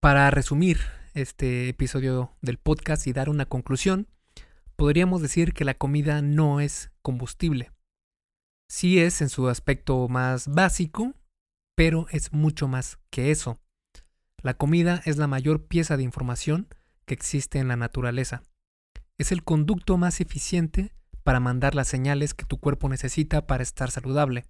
Para 0.00 0.30
resumir 0.30 0.78
este 1.16 1.70
episodio 1.70 2.30
del 2.42 2.58
podcast 2.58 3.06
y 3.06 3.12
dar 3.14 3.30
una 3.30 3.46
conclusión, 3.46 4.06
podríamos 4.76 5.22
decir 5.22 5.54
que 5.54 5.64
la 5.64 5.72
comida 5.72 6.20
no 6.20 6.60
es 6.60 6.90
combustible. 7.00 7.72
Sí 8.68 8.98
es 8.98 9.22
en 9.22 9.30
su 9.30 9.48
aspecto 9.48 10.08
más 10.08 10.46
básico, 10.48 11.14
pero 11.74 12.06
es 12.10 12.32
mucho 12.32 12.68
más 12.68 12.98
que 13.10 13.30
eso. 13.30 13.58
La 14.42 14.54
comida 14.54 15.00
es 15.06 15.16
la 15.16 15.26
mayor 15.26 15.66
pieza 15.66 15.96
de 15.96 16.02
información 16.02 16.68
que 17.06 17.14
existe 17.14 17.58
en 17.58 17.68
la 17.68 17.76
naturaleza. 17.76 18.42
Es 19.16 19.32
el 19.32 19.42
conducto 19.42 19.96
más 19.96 20.20
eficiente 20.20 20.92
para 21.22 21.40
mandar 21.40 21.74
las 21.74 21.88
señales 21.88 22.34
que 22.34 22.44
tu 22.44 22.58
cuerpo 22.58 22.90
necesita 22.90 23.46
para 23.46 23.62
estar 23.62 23.90
saludable. 23.90 24.44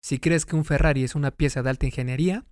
Si 0.00 0.20
crees 0.20 0.46
que 0.46 0.54
un 0.54 0.64
Ferrari 0.64 1.02
es 1.02 1.16
una 1.16 1.32
pieza 1.32 1.62
de 1.62 1.70
alta 1.70 1.86
ingeniería, 1.86 2.44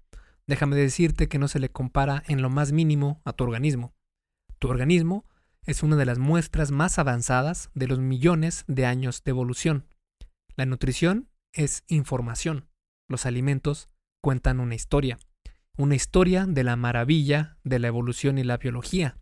déjame 0.48 0.74
decirte 0.74 1.28
que 1.28 1.38
no 1.38 1.46
se 1.46 1.60
le 1.60 1.70
compara 1.70 2.24
en 2.26 2.42
lo 2.42 2.50
más 2.50 2.72
mínimo 2.72 3.22
a 3.24 3.32
tu 3.32 3.44
organismo. 3.44 3.94
Tu 4.58 4.68
organismo 4.68 5.24
es 5.62 5.84
una 5.84 5.94
de 5.94 6.06
las 6.06 6.18
muestras 6.18 6.72
más 6.72 6.98
avanzadas 6.98 7.70
de 7.74 7.86
los 7.86 8.00
millones 8.00 8.64
de 8.66 8.86
años 8.86 9.22
de 9.22 9.30
evolución. 9.30 9.86
La 10.56 10.66
nutrición 10.66 11.28
es 11.52 11.84
información. 11.86 12.68
Los 13.08 13.26
alimentos 13.26 13.88
cuentan 14.20 14.58
una 14.58 14.74
historia 14.74 15.18
una 15.78 15.94
historia 15.94 16.44
de 16.44 16.64
la 16.64 16.74
maravilla 16.74 17.56
de 17.62 17.78
la 17.78 17.86
evolución 17.86 18.36
y 18.36 18.42
la 18.42 18.56
biología. 18.56 19.16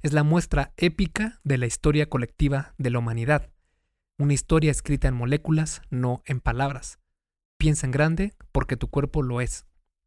Es 0.00 0.14
la 0.14 0.22
muestra 0.22 0.72
épica 0.78 1.38
de 1.44 1.58
la 1.58 1.66
historia 1.66 2.08
colectiva 2.08 2.74
de 2.78 2.88
la 2.88 2.98
humanidad. 2.98 3.52
Una 4.18 4.32
historia 4.32 4.70
escrita 4.70 5.08
en 5.08 5.14
moléculas, 5.14 5.82
no 5.90 6.22
en 6.24 6.40
palabras. 6.40 6.98
Piensa 7.58 7.86
en 7.86 7.92
grande 7.92 8.32
porque 8.52 8.78
tu 8.78 8.88
cuerpo 8.88 9.22
lo 9.22 9.42
es. 9.42 9.66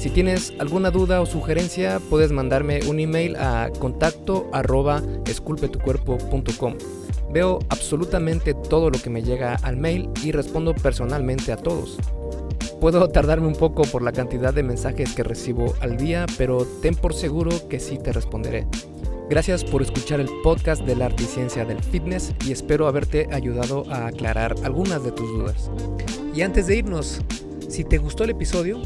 Si 0.00 0.08
tienes 0.08 0.54
alguna 0.58 0.90
duda 0.90 1.20
o 1.20 1.26
sugerencia, 1.26 2.00
puedes 2.08 2.32
mandarme 2.32 2.80
un 2.88 3.00
email 3.00 3.36
a 3.36 3.68
contacto 3.80 4.48
arroba. 4.50 5.02
Veo 7.30 7.58
absolutamente 7.68 8.54
todo 8.54 8.88
lo 8.88 8.98
que 8.98 9.10
me 9.10 9.22
llega 9.22 9.56
al 9.56 9.76
mail 9.76 10.08
y 10.24 10.32
respondo 10.32 10.74
personalmente 10.74 11.52
a 11.52 11.58
todos. 11.58 11.98
Puedo 12.80 13.10
tardarme 13.10 13.46
un 13.46 13.56
poco 13.56 13.82
por 13.82 14.00
la 14.00 14.12
cantidad 14.12 14.54
de 14.54 14.62
mensajes 14.62 15.12
que 15.12 15.22
recibo 15.22 15.74
al 15.82 15.98
día, 15.98 16.24
pero 16.38 16.64
ten 16.80 16.94
por 16.94 17.12
seguro 17.12 17.50
que 17.68 17.78
sí 17.78 17.98
te 17.98 18.14
responderé. 18.14 18.66
Gracias 19.28 19.64
por 19.64 19.82
escuchar 19.82 20.18
el 20.18 20.30
podcast 20.42 20.82
de 20.86 20.96
la 20.96 21.06
arte 21.06 21.24
y 21.24 21.26
ciencia 21.26 21.66
del 21.66 21.84
fitness 21.84 22.32
y 22.46 22.52
espero 22.52 22.86
haberte 22.86 23.28
ayudado 23.32 23.84
a 23.90 24.06
aclarar 24.06 24.54
algunas 24.64 25.04
de 25.04 25.12
tus 25.12 25.28
dudas. 25.28 25.70
Y 26.34 26.40
antes 26.40 26.68
de 26.68 26.78
irnos, 26.78 27.20
si 27.68 27.84
te 27.84 27.98
gustó 27.98 28.24
el 28.24 28.30
episodio, 28.30 28.80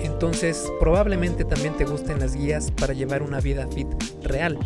Entonces 0.00 0.70
probablemente 0.80 1.44
también 1.44 1.76
te 1.76 1.84
gusten 1.84 2.20
las 2.20 2.34
guías 2.34 2.70
para 2.70 2.92
llevar 2.92 3.22
una 3.22 3.40
vida 3.40 3.66
fit 3.68 3.88
real. 4.22 4.58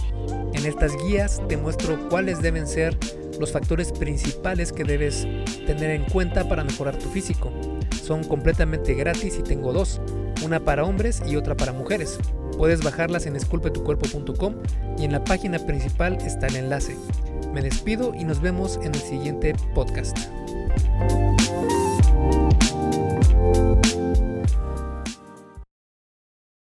En 0.52 0.66
estas 0.66 0.96
guías 1.04 1.40
te 1.48 1.56
muestro 1.56 2.08
cuáles 2.08 2.42
deben 2.42 2.66
ser 2.66 2.96
los 3.40 3.52
factores 3.52 3.92
principales 3.92 4.72
que 4.72 4.84
debes 4.84 5.26
tener 5.66 5.90
en 5.90 6.04
cuenta 6.04 6.48
para 6.48 6.64
mejorar 6.64 6.96
tu 6.98 7.08
físico. 7.08 7.52
Son 8.02 8.24
completamente 8.24 8.94
gratis 8.94 9.38
y 9.38 9.42
tengo 9.42 9.72
dos, 9.72 10.00
una 10.44 10.60
para 10.60 10.84
hombres 10.84 11.22
y 11.26 11.36
otra 11.36 11.56
para 11.56 11.72
mujeres. 11.72 12.18
Puedes 12.56 12.82
bajarlas 12.82 13.26
en 13.26 13.36
esculpetucuerpo.com 13.36 14.54
y 14.98 15.04
en 15.04 15.12
la 15.12 15.24
página 15.24 15.58
principal 15.58 16.18
está 16.24 16.46
el 16.48 16.56
enlace. 16.56 16.96
Me 17.52 17.62
despido 17.62 18.14
y 18.14 18.24
nos 18.24 18.40
vemos 18.40 18.78
en 18.82 18.94
el 18.94 19.00
siguiente 19.00 19.54
podcast. 19.74 20.18